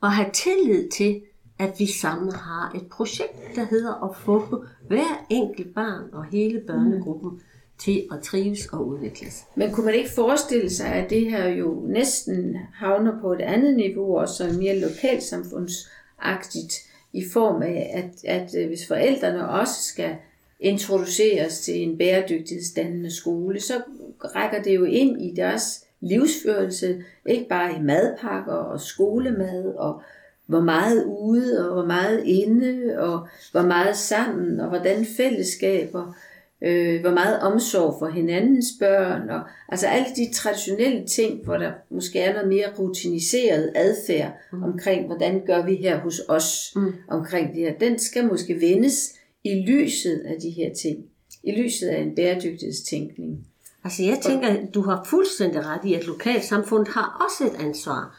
og 0.00 0.12
have 0.12 0.30
tillid 0.32 0.88
til, 0.88 1.20
at 1.58 1.74
vi 1.78 1.86
sammen 1.86 2.32
har 2.32 2.72
et 2.74 2.86
projekt, 2.92 3.56
der 3.56 3.64
hedder 3.64 4.10
at 4.10 4.16
få 4.16 4.64
hver 4.88 5.26
enkelt 5.30 5.74
barn 5.74 6.02
og 6.12 6.24
hele 6.24 6.60
børnegruppen 6.66 7.30
mm 7.30 7.40
til 7.78 8.06
at 8.12 8.22
trives 8.22 8.66
og 8.66 8.86
udvikles. 8.86 9.44
Men 9.54 9.72
kunne 9.72 9.86
man 9.86 9.94
ikke 9.94 10.10
forestille 10.10 10.70
sig, 10.70 10.86
at 10.86 11.10
det 11.10 11.30
her 11.30 11.48
jo 11.48 11.82
næsten 11.86 12.56
havner 12.74 13.20
på 13.20 13.32
et 13.32 13.40
andet 13.40 13.76
niveau, 13.76 14.18
og 14.18 14.28
så 14.28 14.54
mere 14.58 14.78
lokalsamfundsagtigt, 14.78 16.88
i 17.12 17.24
form 17.32 17.62
af, 17.62 17.90
at, 17.94 18.24
at 18.24 18.54
øh, 18.54 18.68
hvis 18.68 18.88
forældrene 18.88 19.48
også 19.48 19.82
skal 19.82 20.16
introduceres 20.60 21.60
til 21.60 21.82
en 21.82 21.98
bæredygtighedsdannende 21.98 23.10
skole, 23.10 23.60
så 23.60 23.74
rækker 24.20 24.62
det 24.62 24.74
jo 24.74 24.84
ind 24.84 25.22
i 25.22 25.34
deres 25.36 25.84
livsførelse, 26.00 27.04
ikke 27.26 27.48
bare 27.48 27.76
i 27.76 27.82
madpakker 27.82 28.52
og 28.52 28.80
skolemad, 28.80 29.74
og 29.74 30.02
hvor 30.46 30.60
meget 30.60 31.04
ude, 31.04 31.68
og 31.68 31.74
hvor 31.74 31.86
meget 31.86 32.22
inde, 32.24 32.98
og 32.98 33.28
hvor 33.52 33.62
meget 33.62 33.96
sammen, 33.96 34.60
og 34.60 34.68
hvordan 34.68 35.06
fællesskaber 35.16 36.14
øh, 36.62 37.00
hvor 37.00 37.10
meget 37.10 37.40
omsorg 37.40 37.96
for 37.98 38.08
hinandens 38.08 38.66
børn, 38.80 39.30
og 39.30 39.40
altså 39.68 39.86
alle 39.86 40.08
de 40.16 40.32
traditionelle 40.32 41.06
ting, 41.06 41.44
hvor 41.44 41.56
der 41.56 41.72
måske 41.90 42.20
er 42.20 42.32
noget 42.32 42.48
mere 42.48 42.66
rutiniseret 42.78 43.72
adfærd 43.74 44.32
mm. 44.52 44.62
omkring, 44.62 45.06
hvordan 45.06 45.42
gør 45.46 45.66
vi 45.66 45.74
her 45.74 46.00
hos 46.00 46.20
os 46.28 46.72
mm. 46.76 46.92
omkring 47.08 47.54
det 47.54 47.62
her, 47.62 47.72
den 47.72 47.98
skal 47.98 48.26
måske 48.26 48.60
vendes 48.60 49.14
i 49.44 49.64
lyset 49.68 50.22
af 50.26 50.36
de 50.42 50.50
her 50.50 50.74
ting, 50.74 51.04
i 51.42 51.62
lyset 51.62 51.88
af 51.88 52.00
en 52.00 52.14
bæredygtighedstænkning. 52.14 53.46
Altså 53.84 54.02
jeg 54.02 54.18
tænker, 54.22 54.66
du 54.74 54.82
har 54.82 55.06
fuldstændig 55.10 55.66
ret 55.66 55.84
i, 55.84 55.94
at 55.94 56.06
lokalsamfundet 56.06 56.88
har 56.88 57.24
også 57.24 57.54
et 57.54 57.64
ansvar 57.64 58.18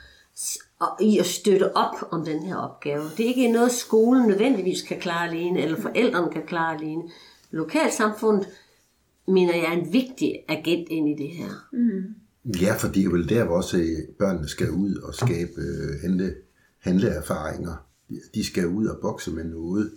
i 1.02 1.20
at 1.20 1.26
støtte 1.26 1.76
op 1.78 1.96
om 2.12 2.26
den 2.26 2.44
her 2.44 2.56
opgave. 2.56 3.04
Det 3.18 3.24
er 3.24 3.28
ikke 3.28 3.52
noget, 3.52 3.72
skolen 3.72 4.28
nødvendigvis 4.28 4.82
kan 4.82 5.00
klare 5.00 5.30
alene, 5.30 5.62
eller 5.62 5.82
forældrene 5.82 6.32
kan 6.32 6.42
klare 6.48 6.76
alene 6.76 7.04
lokalsamfundet, 7.52 8.48
mener 9.28 9.56
jeg 9.56 9.66
er 9.66 9.72
en 9.72 9.94
vigtig 9.94 10.44
agent 10.48 10.90
ind 10.90 11.10
i 11.10 11.24
det 11.24 11.30
her. 11.30 11.68
Mm. 11.74 12.16
Ja, 12.62 12.76
for 12.76 12.88
det 12.88 13.06
er 13.06 13.10
vel 13.10 13.30
der, 13.30 13.46
hvor 13.46 13.56
også 13.56 13.78
øh, 13.78 14.16
børnene 14.20 14.48
skal 14.48 14.72
ud 14.72 14.96
og 14.96 15.16
skabe 15.16 15.62
øh, 15.62 16.02
handle, 16.02 16.36
handleerfaringer. 16.80 17.86
De 18.36 18.46
skal 18.46 18.68
ud 18.68 18.86
og 18.88 18.98
bokse 19.02 19.32
med 19.32 19.44
noget. 19.44 19.92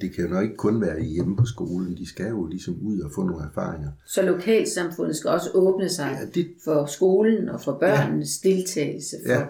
Det 0.00 0.14
kan 0.14 0.24
jo 0.24 0.30
nok 0.30 0.42
ikke 0.42 0.56
kun 0.56 0.80
være 0.80 1.02
hjemme 1.02 1.36
på 1.36 1.46
skolen. 1.46 1.96
De 1.96 2.08
skal 2.08 2.28
jo 2.28 2.46
ligesom 2.46 2.78
ud 2.82 3.00
og 3.00 3.10
få 3.14 3.22
nogle 3.22 3.44
erfaringer. 3.44 3.90
Så 4.06 4.22
lokalsamfundet 4.22 5.16
skal 5.16 5.30
også 5.30 5.50
åbne 5.54 5.88
sig 5.88 6.18
ja, 6.20 6.26
det... 6.26 6.48
for 6.64 6.86
skolen 6.86 7.48
og 7.48 7.60
for 7.60 7.78
børnenes 7.78 8.44
ja. 8.44 8.50
deltagelse, 8.50 9.16
for 9.26 9.32
ja. 9.32 9.46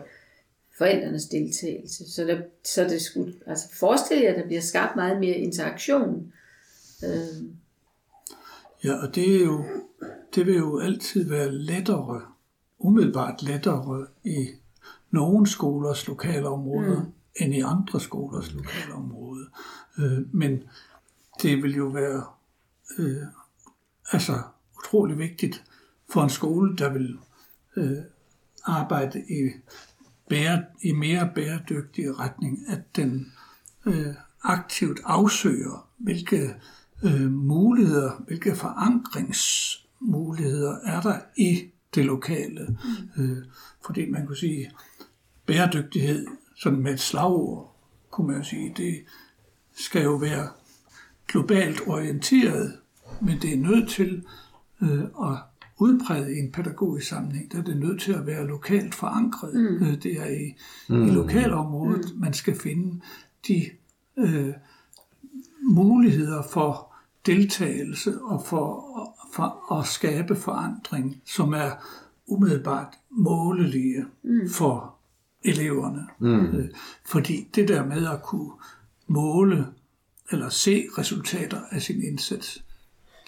forældrenes 0.79 1.25
deltagelse. 1.25 2.13
Så, 2.13 2.25
der, 2.25 2.41
så 2.65 2.85
det 2.85 3.01
skulle, 3.03 3.35
altså 3.47 3.67
forestil 3.75 4.19
jer, 4.23 4.31
at 4.31 4.37
der 4.37 4.47
bliver 4.47 4.61
skabt 4.61 4.97
meget 4.97 5.21
mere 5.21 5.35
interaktion 5.35 6.33
Øh. 7.05 7.45
Ja, 8.85 8.95
og 8.95 9.15
det, 9.15 9.37
er 9.37 9.45
jo, 9.45 9.65
det 10.35 10.47
vil 10.47 10.55
jo 10.55 10.79
altid 10.79 11.29
være 11.29 11.53
lettere, 11.53 12.23
umiddelbart 12.79 13.43
lettere 13.43 14.07
i 14.25 14.49
nogle 15.11 15.47
skolers 15.47 16.09
lokalområder, 16.09 17.03
mm. 17.03 17.13
end 17.37 17.55
i 17.55 17.61
andre 17.61 18.01
skolers 18.01 18.53
lokalområder. 18.53 19.47
Øh, 19.99 20.35
men 20.35 20.63
det 21.43 21.63
vil 21.63 21.75
jo 21.75 21.87
være 21.87 22.25
øh, 22.99 23.23
altså 24.13 24.43
utrolig 24.79 25.19
vigtigt 25.19 25.65
for 26.11 26.23
en 26.23 26.31
skole, 26.31 26.77
der 26.77 26.93
vil 26.93 27.19
øh, 27.77 27.99
arbejde 28.65 29.21
i, 29.21 29.51
bære, 30.29 30.65
i 30.83 30.93
mere 30.93 31.31
bæredygtig 31.35 32.19
retning, 32.19 32.59
at 32.69 32.97
den 32.97 33.33
øh, 33.87 34.15
aktivt 34.43 35.01
afsøger, 35.05 35.89
hvilke 35.97 36.55
øh, 37.03 37.33
muligheder, 37.33 38.23
hvilke 38.27 38.57
forankringsmuligheder 38.57 40.77
er 40.85 41.01
der 41.01 41.19
i 41.37 41.63
det 41.95 42.05
lokale. 42.05 42.79
Mm. 43.17 43.23
Øh, 43.23 43.45
fordi 43.87 44.11
man 44.11 44.27
kunne 44.27 44.37
sige, 44.37 44.71
bæredygtighed, 45.47 46.27
sådan 46.57 46.81
med 46.81 46.93
et 46.93 47.01
slagord, 47.01 47.77
kunne 48.11 48.27
man 48.27 48.37
jo 48.37 48.43
sige, 48.43 48.75
det 48.77 49.05
skal 49.77 50.03
jo 50.03 50.15
være 50.15 50.49
globalt 51.29 51.81
orienteret, 51.87 52.77
men 53.21 53.39
det 53.43 53.53
er 53.53 53.57
nødt 53.57 53.89
til 53.89 54.25
øh, 54.83 55.03
at 55.03 55.39
udpræget 55.81 56.37
i 56.37 56.39
en 56.39 56.53
pædagogisk 56.53 57.09
sammenhæng, 57.09 57.53
der 57.53 57.59
er 57.59 57.63
det 57.63 57.77
nødt 57.77 58.01
til 58.01 58.13
at 58.13 58.27
være 58.27 58.47
lokalt 58.47 58.95
forankret. 58.95 59.55
Mm. 59.55 59.87
Øh, 59.87 60.03
det 60.03 60.13
er 60.13 60.27
i, 60.27 60.57
mm. 60.89 61.07
i 61.07 61.11
lokalområdet, 61.11 62.13
mm. 62.15 62.21
man 62.21 62.33
skal 62.33 62.57
finde 62.57 63.01
de 63.49 63.65
øh, 64.19 64.55
muligheder 65.63 66.43
for 66.53 66.90
deltagelse 67.27 68.21
og 68.23 68.47
for, 68.47 68.85
for 69.35 69.73
at 69.79 69.87
skabe 69.87 70.37
forandring, 70.37 71.23
som 71.25 71.53
er 71.53 71.71
umiddelbart 72.27 72.95
målelige 73.11 74.05
mm. 74.23 74.49
for 74.49 74.95
eleverne. 75.45 76.07
Mm. 76.19 76.57
Øh, 76.57 76.71
fordi 77.07 77.49
det 77.55 77.69
der 77.69 77.87
med 77.87 78.07
at 78.07 78.23
kunne 78.23 78.53
måle 79.07 79.67
eller 80.31 80.49
se 80.49 80.87
resultater 80.99 81.61
af 81.71 81.83
sin 81.83 82.03
indsats, 82.03 82.65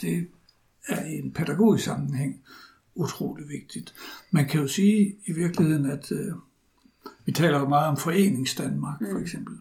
det 0.00 0.28
er 0.88 1.04
i 1.04 1.18
en 1.18 1.32
pædagogisk 1.32 1.84
sammenhæng 1.84 2.40
utrolig 2.94 3.48
vigtigt. 3.48 3.94
Man 4.30 4.48
kan 4.48 4.60
jo 4.60 4.68
sige 4.68 5.16
i 5.26 5.32
virkeligheden, 5.32 5.86
at 5.86 6.12
øh, 6.12 6.32
vi 7.24 7.32
taler 7.32 7.58
jo 7.58 7.68
meget 7.68 7.88
om 7.88 7.96
foreningsdanmark 7.96 8.98
for 8.98 9.18
mm. 9.18 9.22
eksempel, 9.22 9.54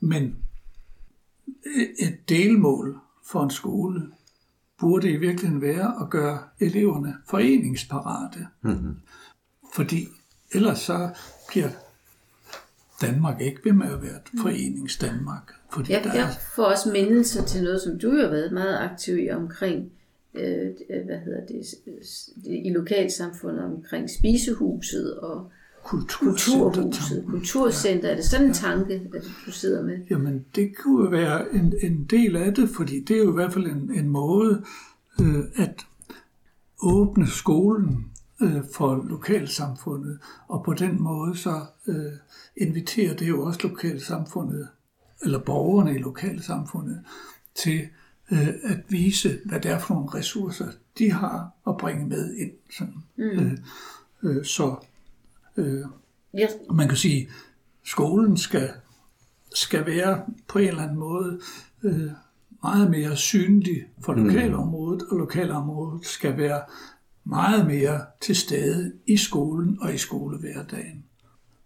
men 0.00 0.36
et 1.98 2.28
delmål 2.28 2.98
for 3.30 3.42
en 3.44 3.50
skole 3.50 4.02
burde 4.78 5.10
i 5.10 5.16
virkeligheden 5.16 5.62
være 5.62 5.94
at 6.00 6.10
gøre 6.10 6.38
eleverne 6.60 7.14
foreningsparate. 7.26 8.46
Mm-hmm. 8.62 8.96
Fordi 9.74 10.08
ellers 10.52 10.78
så 10.78 11.08
bliver 11.48 11.68
Danmark 13.00 13.40
ikke 13.40 13.60
ved 13.64 13.72
med 13.72 13.86
at 13.86 14.02
være 14.02 14.16
et 14.16 14.40
foreningsdanmark. 14.42 15.52
Fordi 15.70 15.92
jeg, 15.92 16.10
jeg 16.14 16.28
får 16.54 16.64
også 16.64 16.92
mindelser 16.92 17.44
til 17.44 17.62
noget, 17.62 17.80
som 17.80 17.98
du 17.98 18.10
har 18.10 18.28
været 18.28 18.52
meget 18.52 18.78
aktiv 18.78 19.18
i 19.18 19.30
omkring 19.30 19.92
øh, 20.34 20.70
hvad 21.04 21.18
hedder 21.18 21.46
det, 21.46 21.74
i 22.44 22.70
lokalsamfundet 22.70 23.64
omkring 23.64 24.10
spisehuset 24.10 25.18
og 25.18 25.50
kulturhuset, 25.88 27.24
kulturcenter. 27.26 28.08
Ja. 28.08 28.12
Er 28.12 28.16
det 28.16 28.24
sådan 28.24 28.46
en 28.46 28.54
tanke, 28.54 28.94
at 29.14 29.24
du 29.46 29.52
sidder 29.52 29.82
med? 29.84 29.98
Jamen, 30.10 30.44
det 30.54 30.76
kunne 30.76 31.12
være 31.12 31.54
en, 31.54 31.74
en 31.82 32.04
del 32.04 32.36
af 32.36 32.54
det, 32.54 32.68
fordi 32.68 33.00
det 33.00 33.16
er 33.16 33.24
jo 33.24 33.30
i 33.30 33.34
hvert 33.34 33.52
fald 33.52 33.66
en, 33.66 33.90
en 33.94 34.08
måde 34.08 34.64
øh, 35.20 35.44
at 35.56 35.86
åbne 36.82 37.26
skolen 37.26 38.06
øh, 38.42 38.62
for 38.74 39.04
lokalsamfundet, 39.08 40.18
og 40.48 40.64
på 40.64 40.74
den 40.74 41.02
måde 41.02 41.36
så 41.36 41.60
øh, 41.86 42.12
inviterer 42.56 43.16
det 43.16 43.28
jo 43.28 43.42
også 43.42 43.60
lokalsamfundet, 43.62 44.68
eller 45.22 45.38
borgerne 45.38 45.94
i 45.94 45.98
lokalsamfundet, 45.98 47.00
til 47.54 47.80
øh, 48.32 48.48
at 48.48 48.78
vise, 48.88 49.38
hvad 49.44 49.60
det 49.60 49.70
er 49.70 49.78
for 49.78 49.94
nogle 49.94 50.10
ressourcer, 50.14 50.66
de 50.98 51.12
har 51.12 51.50
at 51.66 51.76
bringe 51.76 52.06
med 52.06 52.34
ind. 52.34 52.52
Sådan. 52.70 53.02
Mm. 53.16 53.24
Øh, 53.24 53.52
øh, 54.22 54.44
så 54.44 54.76
øh, 55.58 55.84
yes. 56.40 56.50
man 56.70 56.88
kan 56.88 56.96
sige, 56.96 57.22
at 57.22 57.28
skolen 57.84 58.36
skal, 58.36 58.70
skal 59.54 59.86
være 59.86 60.22
på 60.48 60.58
en 60.58 60.68
eller 60.68 60.82
anden 60.82 60.98
måde 60.98 61.40
øh, 61.82 62.10
meget 62.62 62.90
mere 62.90 63.16
synlig 63.16 63.84
for 64.04 64.14
mm. 64.14 64.24
lokalområdet, 64.24 65.02
og 65.10 65.16
lokalområdet 65.18 66.06
skal 66.06 66.36
være 66.36 66.60
meget 67.24 67.66
mere 67.66 68.00
til 68.20 68.36
stede 68.36 68.92
i 69.06 69.16
skolen 69.16 69.78
og 69.80 69.94
i 69.94 69.98
skolehverdagen. 69.98 71.04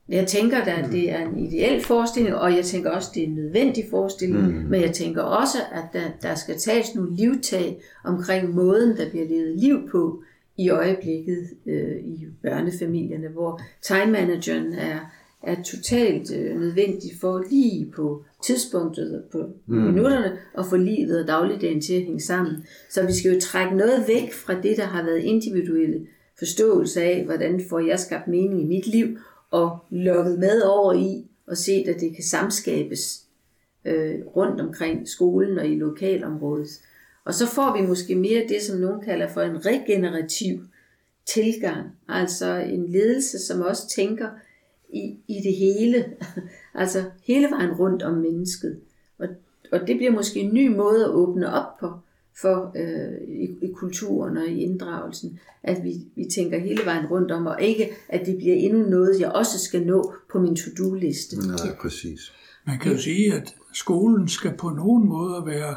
Jeg 0.09 0.27
tænker, 0.27 0.59
at 0.59 0.93
det 0.93 1.11
er 1.11 1.29
en 1.29 1.39
ideel 1.39 1.85
forestilling, 1.85 2.35
og 2.37 2.57
jeg 2.57 2.65
tænker 2.65 2.91
også, 2.91 3.09
at 3.11 3.15
det 3.15 3.23
er 3.23 3.27
en 3.27 3.35
nødvendig 3.35 3.85
forestilling, 3.91 4.47
mm. 4.47 4.69
men 4.71 4.81
jeg 4.81 4.95
tænker 4.95 5.23
også, 5.23 5.59
at 5.73 5.85
der, 5.93 6.11
der 6.23 6.35
skal 6.35 6.59
tages 6.59 6.95
nogle 6.95 7.17
livtag 7.17 7.83
omkring 8.05 8.55
måden, 8.55 8.97
der 8.97 9.11
bliver 9.11 9.29
levet 9.29 9.59
liv 9.59 9.89
på 9.91 10.23
i 10.57 10.69
øjeblikket 10.69 11.51
øh, 11.67 11.97
i 12.05 12.27
børnefamilierne, 12.43 13.29
hvor 13.29 13.61
time 13.83 14.13
manageren 14.13 14.73
er, 14.73 14.99
er 15.43 15.63
totalt 15.63 16.33
øh, 16.37 16.61
nødvendig 16.61 17.11
for 17.21 17.45
lige 17.51 17.93
på 17.97 18.25
tidspunktet, 18.45 19.25
på 19.33 19.39
mm. 19.67 19.77
minutterne, 19.77 20.39
og 20.55 20.67
få 20.67 20.77
livet 20.77 21.21
og 21.21 21.27
dagligdagen 21.27 21.81
til 21.81 21.95
at 21.95 22.03
hænge 22.03 22.21
sammen. 22.21 22.65
Så 22.91 23.07
vi 23.07 23.13
skal 23.13 23.35
jo 23.35 23.41
trække 23.41 23.77
noget 23.77 24.05
væk 24.09 24.33
fra 24.33 24.61
det, 24.61 24.77
der 24.77 24.85
har 24.85 25.05
været 25.05 25.23
individuelle 25.23 26.07
forståelse 26.39 27.03
af, 27.03 27.25
hvordan 27.25 27.61
får 27.71 27.79
jeg 27.79 28.01
skabt 28.01 28.29
mening 28.29 28.63
i 28.63 28.67
mit 28.67 28.87
liv, 28.87 29.19
og 29.51 29.79
lukket 29.91 30.39
med 30.39 30.63
over 30.63 30.93
i 30.93 31.27
og 31.47 31.57
set, 31.57 31.89
at 31.89 32.01
det 32.01 32.15
kan 32.15 32.25
samskabes 32.25 33.23
øh, 33.85 34.15
rundt 34.37 34.61
omkring 34.61 35.09
skolen 35.09 35.59
og 35.59 35.67
i 35.67 35.79
lokalområdet. 35.79 36.69
Og 37.25 37.35
så 37.35 37.47
får 37.47 37.81
vi 37.81 37.87
måske 37.87 38.15
mere 38.15 38.47
det, 38.49 38.63
som 38.63 38.79
nogen 38.79 39.01
kalder 39.01 39.29
for 39.29 39.41
en 39.41 39.67
regenerativ 39.67 40.65
tilgang, 41.27 41.91
altså 42.09 42.55
en 42.55 42.89
ledelse, 42.89 43.39
som 43.47 43.61
også 43.61 43.89
tænker 43.97 44.29
i, 44.93 45.17
i 45.29 45.41
det 45.45 45.57
hele, 45.57 46.05
altså 46.83 47.05
hele 47.23 47.49
vejen 47.51 47.73
rundt 47.73 48.03
om 48.03 48.15
mennesket. 48.15 48.81
Og, 49.19 49.29
og 49.73 49.81
det 49.87 49.97
bliver 49.97 50.13
måske 50.13 50.41
en 50.41 50.55
ny 50.55 50.77
måde 50.77 51.05
at 51.05 51.11
åbne 51.11 51.53
op 51.53 51.79
på, 51.81 51.91
for 52.41 52.73
øh, 52.77 53.29
i, 53.29 53.67
i 53.67 53.73
kulturen 53.73 54.37
og 54.37 54.47
i 54.47 54.61
inddragelsen, 54.63 55.41
at 55.63 55.85
vi, 55.85 55.93
vi 56.17 56.25
tænker 56.35 56.59
hele 56.59 56.85
vejen 56.85 57.07
rundt 57.07 57.31
om, 57.31 57.47
og 57.47 57.63
ikke 57.63 57.91
at 58.09 58.27
det 58.27 58.37
bliver 58.37 58.55
endnu 58.55 58.91
noget, 58.91 59.21
jeg 59.21 59.33
også 59.33 59.59
skal 59.59 59.87
nå 59.87 60.15
på 60.33 60.41
min 60.41 60.57
to-do-liste. 60.57 61.37
Nej, 61.37 61.77
præcis. 61.83 62.33
Man 62.67 62.79
kan 62.79 62.93
jo 62.93 62.99
sige, 62.99 63.35
at 63.35 63.55
skolen 63.73 64.29
skal 64.29 64.57
på 64.59 64.69
nogen 64.69 65.09
måde 65.09 65.47
være 65.47 65.77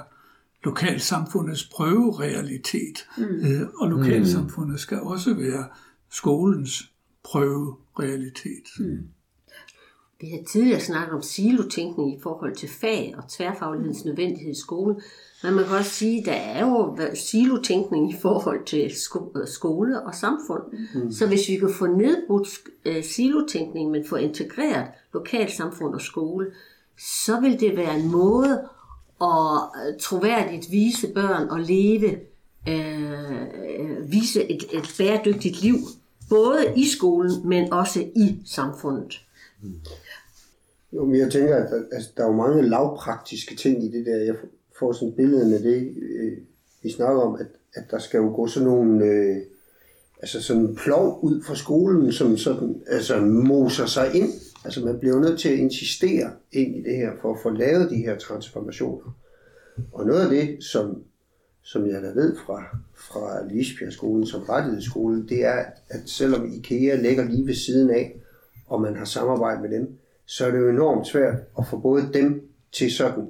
lokalsamfundets 0.65 1.65
prøverealitet, 1.65 3.07
mm. 3.17 3.23
øh, 3.23 3.67
og 3.79 3.89
lokalsamfundet 3.89 4.79
skal 4.79 4.99
også 4.99 5.33
være 5.33 5.65
skolens 6.11 6.91
prøverealitet. 7.23 8.67
Mm. 8.79 8.99
Vi 10.21 10.29
har 10.29 10.43
tidligere 10.51 10.79
snakket 10.79 11.15
om 11.15 11.21
silotænkning 11.21 12.17
i 12.17 12.21
forhold 12.21 12.55
til 12.55 12.69
fag 12.69 13.15
og 13.17 13.23
tværfaglighedens 13.29 14.05
nødvendighed 14.05 14.51
i 14.51 14.59
skole. 14.59 14.95
Men 15.43 15.53
man 15.53 15.65
kan 15.65 15.77
også 15.77 15.91
sige, 15.91 16.19
at 16.19 16.25
der 16.25 16.31
er 16.31 16.65
jo 16.65 16.97
silotænkning 17.13 18.11
i 18.11 18.15
forhold 18.21 18.65
til 18.65 18.91
skole 19.45 20.01
og 20.01 20.15
samfund. 20.15 20.63
Mm. 20.95 21.11
Så 21.11 21.27
hvis 21.27 21.49
vi 21.49 21.55
kan 21.57 21.69
få 21.69 21.87
nedbrudt 21.87 22.47
øh, 22.85 23.03
silotænkning, 23.03 23.91
men 23.91 24.05
få 24.05 24.15
integreret 24.15 24.87
lokalsamfund 25.13 25.93
og 25.93 26.01
skole, 26.01 26.45
så 26.97 27.39
vil 27.39 27.59
det 27.59 27.77
være 27.77 27.99
en 27.99 28.11
måde 28.11 28.67
og 29.19 29.57
øh, 29.57 29.99
troværdigt 29.99 30.71
vise 30.71 31.07
børn 31.07 31.49
og 31.49 31.59
leve, 31.59 32.19
øh, 32.67 34.11
vise 34.11 34.51
et, 34.51 34.63
et 34.73 34.95
bæredygtigt 34.97 35.61
liv, 35.61 35.75
både 36.29 36.73
i 36.75 36.85
skolen, 36.85 37.49
men 37.49 37.73
også 37.73 37.99
i 37.99 38.41
samfundet. 38.45 39.21
Jo, 40.93 41.05
men 41.05 41.15
jeg 41.15 41.31
tænker, 41.31 41.55
at 41.55 41.71
der, 41.71 41.81
altså, 41.91 42.09
der 42.17 42.23
er 42.23 42.27
jo 42.27 42.33
mange 42.35 42.69
lavpraktiske 42.69 43.55
ting 43.55 43.83
i 43.83 43.91
det 43.91 44.05
der. 44.05 44.15
Jeg 44.15 44.35
får 44.79 44.93
sådan 44.93 45.13
billedet 45.13 45.49
med 45.49 45.63
det, 45.63 45.93
øh, 45.97 46.37
vi 46.83 46.91
snakker 46.91 47.21
om, 47.21 47.35
at, 47.35 47.47
at 47.73 47.91
der 47.91 47.99
skal 47.99 48.17
jo 48.17 48.35
gå 48.35 48.47
sådan 48.47 48.67
nogle, 48.67 49.05
øh, 49.05 49.37
altså 50.21 50.41
sådan 50.41 50.61
en 50.61 50.75
plov 50.75 51.19
ud 51.21 51.43
fra 51.43 51.55
skolen, 51.55 52.11
som 52.11 52.37
sådan, 52.37 52.83
altså 52.87 53.19
moser 53.21 53.85
sig 53.85 54.15
ind. 54.15 54.29
Altså 54.65 54.85
man 54.85 54.99
bliver 54.99 55.19
nødt 55.19 55.39
til 55.39 55.49
at 55.49 55.57
insistere 55.57 56.31
ind 56.51 56.75
i 56.75 56.83
det 56.83 56.95
her, 56.95 57.11
for 57.21 57.33
at 57.33 57.39
få 57.43 57.49
lavet 57.49 57.89
de 57.89 57.95
her 57.95 58.17
transformationer. 58.17 59.17
Og 59.91 60.05
noget 60.05 60.21
af 60.21 60.29
det, 60.29 60.63
som, 60.63 61.03
som 61.61 61.87
jeg 61.87 62.01
da 62.01 62.07
ved 62.07 62.35
fra, 62.45 62.77
fra 62.95 63.47
Lisbjerg-skolen 63.47 64.25
som 64.25 64.41
rettighedsskole, 64.41 65.27
det 65.29 65.45
er, 65.45 65.65
at 65.89 65.99
selvom 66.05 66.53
IKEA 66.53 66.95
ligger 66.95 67.25
lige 67.25 67.47
ved 67.47 67.53
siden 67.53 67.89
af, 67.89 68.15
og 68.67 68.81
man 68.81 68.95
har 68.95 69.05
samarbejdet 69.05 69.61
med 69.61 69.69
dem, 69.69 69.97
så 70.25 70.45
er 70.45 70.51
det 70.51 70.59
jo 70.59 70.69
enormt 70.69 71.07
svært 71.07 71.35
at 71.59 71.67
få 71.67 71.77
både 71.77 72.09
dem 72.13 72.49
til 72.71 72.91
sådan 72.91 73.27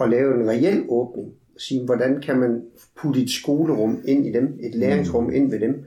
at 0.00 0.10
lave 0.10 0.34
en 0.34 0.48
reel 0.48 0.84
åbning. 0.88 1.28
Og 1.54 1.60
sige, 1.60 1.84
hvordan 1.84 2.20
kan 2.20 2.38
man 2.38 2.62
putte 2.96 3.22
et 3.22 3.30
skolerum 3.30 4.02
ind 4.04 4.26
i 4.26 4.32
dem, 4.32 4.58
et 4.60 4.74
læringsrum 4.74 5.24
mm. 5.24 5.32
ind 5.32 5.50
ved 5.50 5.60
dem. 5.60 5.84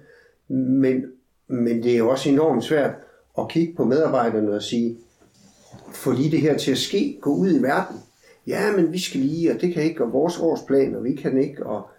Men, 0.58 1.06
men 1.48 1.84
det 1.84 1.94
er 1.94 1.98
jo 1.98 2.10
også 2.10 2.30
enormt 2.30 2.64
svært 2.64 2.96
at 3.38 3.50
kigge 3.50 3.76
på 3.76 3.84
medarbejderne 3.84 4.54
og 4.54 4.64
sige, 4.64 4.98
få 5.94 6.12
lige 6.12 6.32
det 6.32 6.42
her 6.42 6.58
til 6.58 6.72
at 6.72 6.78
ske, 6.78 7.20
gå 7.22 7.36
ud 7.36 7.52
i 7.52 7.62
verden. 7.62 7.98
Ja, 8.48 8.76
men 8.76 8.94
vi 8.94 9.00
skal 9.00 9.20
lige, 9.20 9.52
og 9.52 9.62
det 9.62 9.74
kan 9.74 9.84
ikke, 9.84 10.04
og 10.04 10.14
vores 10.14 10.40
årsplan, 10.40 10.96
og 10.96 11.04
vi 11.04 11.16
kan 11.16 11.38
ikke, 11.38 11.66
og 11.66 11.90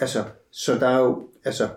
altså, 0.00 0.24
så 0.50 0.74
der 0.74 0.88
er 0.88 0.98
jo, 0.98 1.22
altså, 1.44 1.68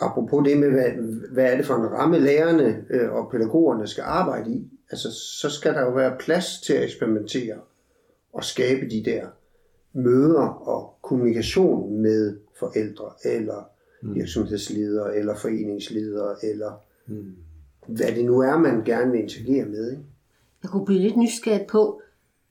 apropos 0.00 0.48
det 0.48 0.58
med, 0.58 0.70
hvad, 0.70 0.90
hvad 1.32 1.52
er 1.52 1.56
det 1.56 1.66
for 1.66 1.74
en 1.74 1.90
ramme 1.90 2.18
lærerne 2.18 2.84
øh, 2.90 3.12
og 3.12 3.30
pædagogerne 3.30 3.86
skal 3.86 4.02
arbejde 4.02 4.50
i, 4.50 4.70
altså, 4.90 5.08
så 5.40 5.50
skal 5.50 5.74
der 5.74 5.80
jo 5.80 5.90
være 5.90 6.16
plads 6.18 6.60
til 6.60 6.72
at 6.72 6.84
eksperimentere 6.84 7.56
og 8.32 8.44
skabe 8.44 8.90
de 8.90 9.04
der 9.04 9.26
møder 9.92 10.68
og 10.68 10.98
kommunikation 11.02 12.02
med 12.02 12.36
forældre, 12.58 13.12
eller 13.24 13.68
mm. 14.02 14.14
virksomhedsledere, 14.14 15.16
eller 15.16 15.36
foreningsledere, 15.36 16.36
eller 16.42 16.72
mm 17.06 17.34
hvad 17.86 18.06
det 18.06 18.24
nu 18.24 18.40
er, 18.40 18.58
man 18.58 18.84
gerne 18.84 19.10
vil 19.10 19.20
interagere 19.20 19.64
med. 19.64 19.90
Ikke? 19.90 20.02
Jeg 20.62 20.70
kunne 20.70 20.84
blive 20.84 21.00
lidt 21.00 21.16
nysgerrig 21.16 21.66
på, 21.66 22.00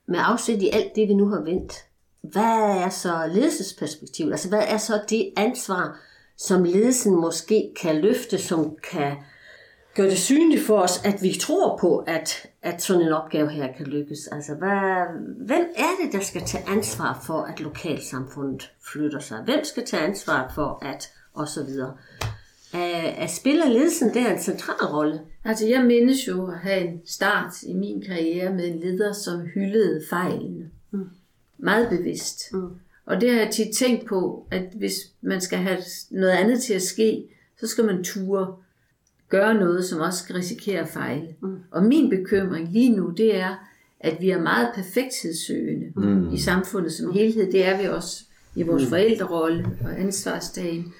med 0.05 0.19
afsæt 0.21 0.61
i 0.61 0.69
alt 0.73 0.95
det, 0.95 1.07
vi 1.07 1.13
nu 1.13 1.27
har 1.27 1.41
vendt, 1.41 1.73
hvad 2.21 2.83
er 2.83 2.89
så 2.89 3.29
ledelsesperspektivet? 3.33 4.31
Altså, 4.31 4.49
hvad 4.49 4.63
er 4.67 4.77
så 4.77 5.01
det 5.09 5.33
ansvar, 5.37 5.99
som 6.37 6.63
ledelsen 6.63 7.15
måske 7.15 7.73
kan 7.81 8.01
løfte, 8.01 8.37
som 8.37 8.75
kan 8.91 9.15
gøre 9.95 10.09
det 10.09 10.17
synligt 10.17 10.65
for 10.65 10.77
os, 10.77 11.05
at 11.05 11.21
vi 11.21 11.37
tror 11.41 11.77
på, 11.77 11.97
at, 11.97 12.47
at 12.61 12.81
sådan 12.81 13.01
en 13.01 13.13
opgave 13.13 13.49
her 13.49 13.73
kan 13.77 13.85
lykkes. 13.85 14.27
Altså, 14.27 14.53
hvad, 14.55 15.05
hvem 15.45 15.65
er 15.75 16.03
det, 16.03 16.13
der 16.13 16.19
skal 16.19 16.41
tage 16.41 16.69
ansvar 16.69 17.23
for, 17.25 17.41
at 17.41 17.59
lokalsamfundet 17.59 18.71
flytter 18.91 19.19
sig? 19.19 19.41
Hvem 19.45 19.63
skal 19.63 19.85
tage 19.85 20.03
ansvar 20.03 20.51
for, 20.55 20.85
at 20.85 21.11
og 21.33 21.47
så 21.47 21.63
videre? 21.63 21.97
At 23.17 23.31
spiller 23.31 23.69
ledelsen 23.69 24.13
der 24.13 24.33
en 24.33 24.41
central 24.41 24.87
rolle? 24.87 25.19
Altså, 25.43 25.67
jeg 25.67 25.85
mindes 25.85 26.27
jo 26.27 26.47
at 26.47 26.57
have 26.57 26.87
en 26.87 27.01
start 27.05 27.63
i 27.63 27.73
min 27.73 28.01
karriere 28.01 28.53
med 28.53 28.67
en 28.67 28.79
leder, 28.79 29.13
som 29.13 29.41
hyldede 29.41 30.03
fejlene. 30.09 30.69
Mm. 30.91 31.09
Meget 31.57 31.89
bevidst. 31.89 32.53
Mm. 32.53 32.69
Og 33.05 33.21
det 33.21 33.31
har 33.31 33.39
jeg 33.39 33.49
tit 33.51 33.75
tænkt 33.75 34.05
på, 34.05 34.47
at 34.51 34.63
hvis 34.75 34.93
man 35.21 35.41
skal 35.41 35.59
have 35.59 35.77
noget 36.11 36.31
andet 36.31 36.61
til 36.61 36.73
at 36.73 36.81
ske, 36.81 37.23
så 37.59 37.67
skal 37.67 37.85
man 37.85 38.03
ture 38.03 38.55
gøre 39.29 39.53
noget, 39.53 39.85
som 39.85 39.99
også 39.99 40.19
skal 40.19 40.35
risikere 40.35 40.79
at 40.79 40.89
fejle. 40.89 41.27
Mm. 41.41 41.57
Og 41.71 41.83
min 41.83 42.09
bekymring 42.09 42.71
lige 42.71 42.95
nu, 42.95 43.09
det 43.09 43.35
er, 43.35 43.55
at 43.99 44.17
vi 44.21 44.29
er 44.29 44.41
meget 44.41 44.69
perfekthedssøgende 44.75 45.91
mm. 45.95 46.33
i 46.33 46.37
samfundet 46.37 46.93
som 46.93 47.13
helhed. 47.13 47.51
Det 47.51 47.65
er 47.65 47.81
vi 47.81 47.87
også 47.87 48.23
i 48.55 48.63
vores 48.63 48.83
mm. 48.83 48.89
forældrerolle 48.89 49.65
og 49.83 49.99
ansvarsdagen. 49.99 50.93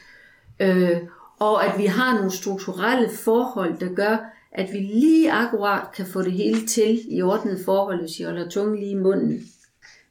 Øh, 0.60 0.98
og 1.40 1.66
at 1.66 1.80
vi 1.80 1.86
har 1.86 2.16
nogle 2.16 2.32
strukturelle 2.32 3.10
forhold, 3.10 3.80
der 3.80 3.94
gør, 3.94 4.18
at 4.52 4.74
vi 4.74 4.78
lige 4.78 5.32
akkurat 5.32 5.92
kan 5.96 6.06
få 6.06 6.22
det 6.22 6.32
hele 6.32 6.68
til 6.68 7.00
i 7.10 7.22
ordnet 7.22 7.60
forhold, 7.66 8.00
hvis 8.00 8.20
vi 8.20 8.24
holder 8.24 8.50
tungen 8.50 8.80
lige 8.80 8.92
i 8.92 8.96
munden. 8.96 9.42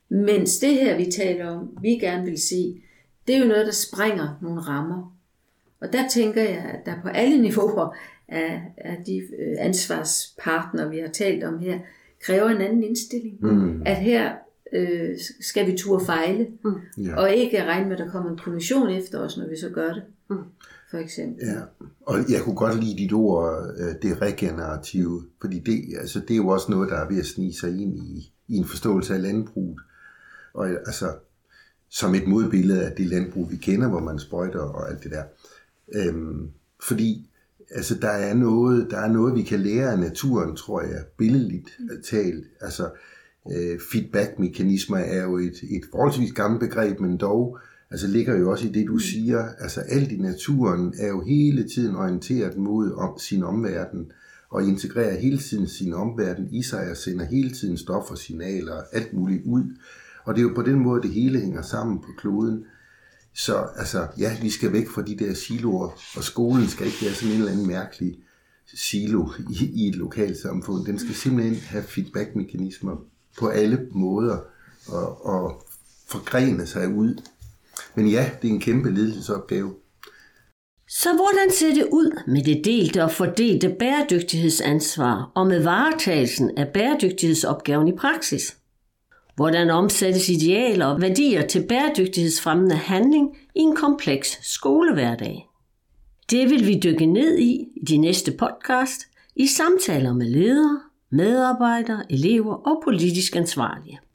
Mens 0.08 0.58
det 0.58 0.74
her, 0.74 0.96
vi 0.96 1.10
taler 1.10 1.50
om, 1.50 1.78
vi 1.82 1.88
gerne 1.88 2.24
vil 2.24 2.42
se, 2.42 2.82
det 3.26 3.34
er 3.34 3.38
jo 3.38 3.48
noget, 3.48 3.66
der 3.66 3.72
springer 3.72 4.38
nogle 4.42 4.60
rammer. 4.60 5.16
Og 5.80 5.92
der 5.92 6.08
tænker 6.08 6.42
jeg, 6.42 6.64
at 6.74 6.86
der 6.86 7.02
på 7.02 7.08
alle 7.08 7.42
niveauer 7.48 7.96
af, 8.28 8.62
af 8.76 8.98
de 9.06 9.16
øh, 9.16 9.56
ansvarspartnere, 9.58 10.90
vi 10.90 10.98
har 10.98 11.08
talt 11.08 11.44
om 11.44 11.58
her, 11.58 11.78
kræver 12.20 12.48
en 12.48 12.60
anden 12.60 12.82
indstilling. 12.82 13.38
Mm. 13.40 13.82
At 13.86 13.96
her 13.96 14.32
øh, 14.72 15.18
skal 15.40 15.66
vi 15.66 15.76
turde 15.76 16.04
fejle, 16.04 16.46
mm. 16.64 17.10
og 17.16 17.32
ikke 17.32 17.64
regne 17.64 17.88
med, 17.88 17.92
at 17.92 18.04
der 18.04 18.10
kommer 18.10 18.30
en 18.30 18.38
kommission 18.38 18.90
efter 18.90 19.18
os, 19.18 19.36
når 19.36 19.48
vi 19.48 19.56
så 19.56 19.68
gør 19.68 19.92
det. 19.92 20.02
Mm. 20.30 20.36
For 20.92 20.98
eksempel. 20.98 21.46
Ja, 21.46 21.60
og 22.00 22.18
jeg 22.30 22.40
kunne 22.42 22.56
godt 22.56 22.84
lide 22.84 22.96
dit 22.96 23.12
ord, 23.12 23.74
øh, 23.78 23.94
det 24.02 24.22
regenerative, 24.22 25.22
fordi 25.40 25.58
det, 25.58 25.98
altså, 26.00 26.20
det 26.20 26.30
er 26.30 26.36
jo 26.36 26.48
også 26.48 26.70
noget, 26.70 26.90
der 26.90 26.96
er 26.96 27.08
ved 27.08 27.18
at 27.18 27.26
snige 27.26 27.54
sig 27.54 27.70
ind 27.80 27.98
i, 27.98 28.32
i 28.48 28.56
en 28.56 28.64
forståelse 28.64 29.14
af 29.14 29.22
landbruget. 29.22 29.80
Og 30.54 30.68
altså, 30.68 31.14
som 31.88 32.14
et 32.14 32.26
modbillede 32.26 32.86
af 32.86 32.96
det 32.96 33.06
landbrug, 33.06 33.50
vi 33.50 33.56
kender, 33.56 33.88
hvor 33.88 34.00
man 34.00 34.18
sprøjter 34.18 34.60
og 34.60 34.90
alt 34.90 35.04
det 35.04 35.10
der. 35.10 35.24
Øhm, 35.94 36.48
fordi 36.86 37.30
altså, 37.70 37.94
der, 37.94 38.10
er 38.10 38.34
noget, 38.34 38.86
der 38.90 38.98
er 38.98 39.12
noget, 39.12 39.34
vi 39.34 39.42
kan 39.42 39.60
lære 39.60 39.92
af 39.92 39.98
naturen, 39.98 40.56
tror 40.56 40.82
jeg, 40.82 41.04
billedligt 41.16 41.78
talt. 42.04 42.46
Altså, 42.60 42.90
øh, 43.52 43.80
feedback-mekanismer 43.92 44.98
er 44.98 45.22
jo 45.22 45.38
et, 45.38 45.62
et 45.70 45.82
forholdsvis 45.90 46.32
gammelt 46.32 46.60
begreb, 46.60 47.00
men 47.00 47.16
dog 47.16 47.58
altså, 47.92 48.06
ligger 48.06 48.36
jo 48.36 48.50
også 48.50 48.66
i 48.66 48.70
det, 48.70 48.86
du 48.86 48.98
siger. 48.98 49.48
Altså, 49.58 49.80
alt 49.80 50.12
i 50.12 50.16
naturen 50.16 50.94
er 50.98 51.08
jo 51.08 51.20
hele 51.20 51.68
tiden 51.68 51.96
orienteret 51.96 52.56
mod 52.56 52.92
om, 52.92 53.18
sin 53.18 53.42
omverden, 53.42 54.12
og 54.50 54.62
integrerer 54.64 55.20
hele 55.20 55.38
tiden 55.38 55.68
sin 55.68 55.94
omverden 55.94 56.48
i 56.54 56.62
sig, 56.62 56.90
og 56.90 56.96
sender 56.96 57.24
hele 57.24 57.50
tiden 57.50 57.78
stoffer, 57.78 58.14
signaler 58.14 58.72
og 58.72 58.84
alt 58.92 59.12
muligt 59.12 59.42
ud. 59.44 59.64
Og 60.24 60.34
det 60.34 60.40
er 60.40 60.48
jo 60.48 60.54
på 60.54 60.62
den 60.62 60.78
måde, 60.78 61.02
det 61.02 61.10
hele 61.10 61.40
hænger 61.40 61.62
sammen 61.62 61.98
på 61.98 62.08
kloden. 62.18 62.64
Så 63.34 63.66
altså, 63.76 64.06
ja, 64.18 64.36
vi 64.42 64.50
skal 64.50 64.72
væk 64.72 64.88
fra 64.88 65.02
de 65.02 65.16
der 65.16 65.34
siloer, 65.34 65.88
og 66.16 66.24
skolen 66.24 66.68
skal 66.68 66.86
ikke 66.86 66.98
være 67.02 67.14
sådan 67.14 67.34
en 67.34 67.38
eller 67.38 67.52
anden 67.52 67.66
mærkelig 67.66 68.18
silo 68.74 69.28
i, 69.50 69.70
i 69.74 69.88
et 69.88 69.94
lokalsamfund. 69.94 70.86
Den 70.86 70.98
skal 70.98 71.14
simpelthen 71.14 71.56
have 71.56 71.82
feedback-mekanismer 71.82 72.96
på 73.38 73.46
alle 73.46 73.86
måder 73.90 74.38
og, 74.86 75.26
og 75.26 75.66
forgrene 76.08 76.66
sig 76.66 76.88
ud. 76.88 77.22
Men 77.94 78.08
ja, 78.08 78.30
det 78.42 78.48
er 78.48 78.52
en 78.52 78.60
kæmpe 78.60 78.90
ledelsesopgave. 78.90 79.74
Så 80.88 81.08
hvordan 81.08 81.50
ser 81.50 81.74
det 81.74 81.88
ud 81.92 82.20
med 82.26 82.42
det 82.42 82.64
delte 82.64 83.04
og 83.04 83.10
fordelte 83.10 83.76
bæredygtighedsansvar 83.78 85.32
og 85.34 85.46
med 85.46 85.62
varetagelsen 85.62 86.58
af 86.58 86.68
bæredygtighedsopgaven 86.68 87.88
i 87.88 87.96
praksis? 87.96 88.56
Hvordan 89.36 89.70
omsættes 89.70 90.28
idealer 90.28 90.86
og 90.86 91.00
værdier 91.00 91.46
til 91.46 91.66
bæredygtighedsfremmende 91.68 92.76
handling 92.76 93.36
i 93.54 93.60
en 93.60 93.76
kompleks 93.76 94.38
skolehverdag? 94.42 95.48
Det 96.30 96.50
vil 96.50 96.66
vi 96.66 96.80
dykke 96.84 97.06
ned 97.06 97.38
i 97.38 97.52
i 97.76 97.84
de 97.88 97.96
næste 97.96 98.32
podcast 98.32 99.00
i 99.36 99.46
samtaler 99.46 100.12
med 100.12 100.26
ledere, 100.26 100.80
medarbejdere, 101.10 102.12
elever 102.12 102.54
og 102.54 102.82
politisk 102.84 103.36
ansvarlige. 103.36 103.98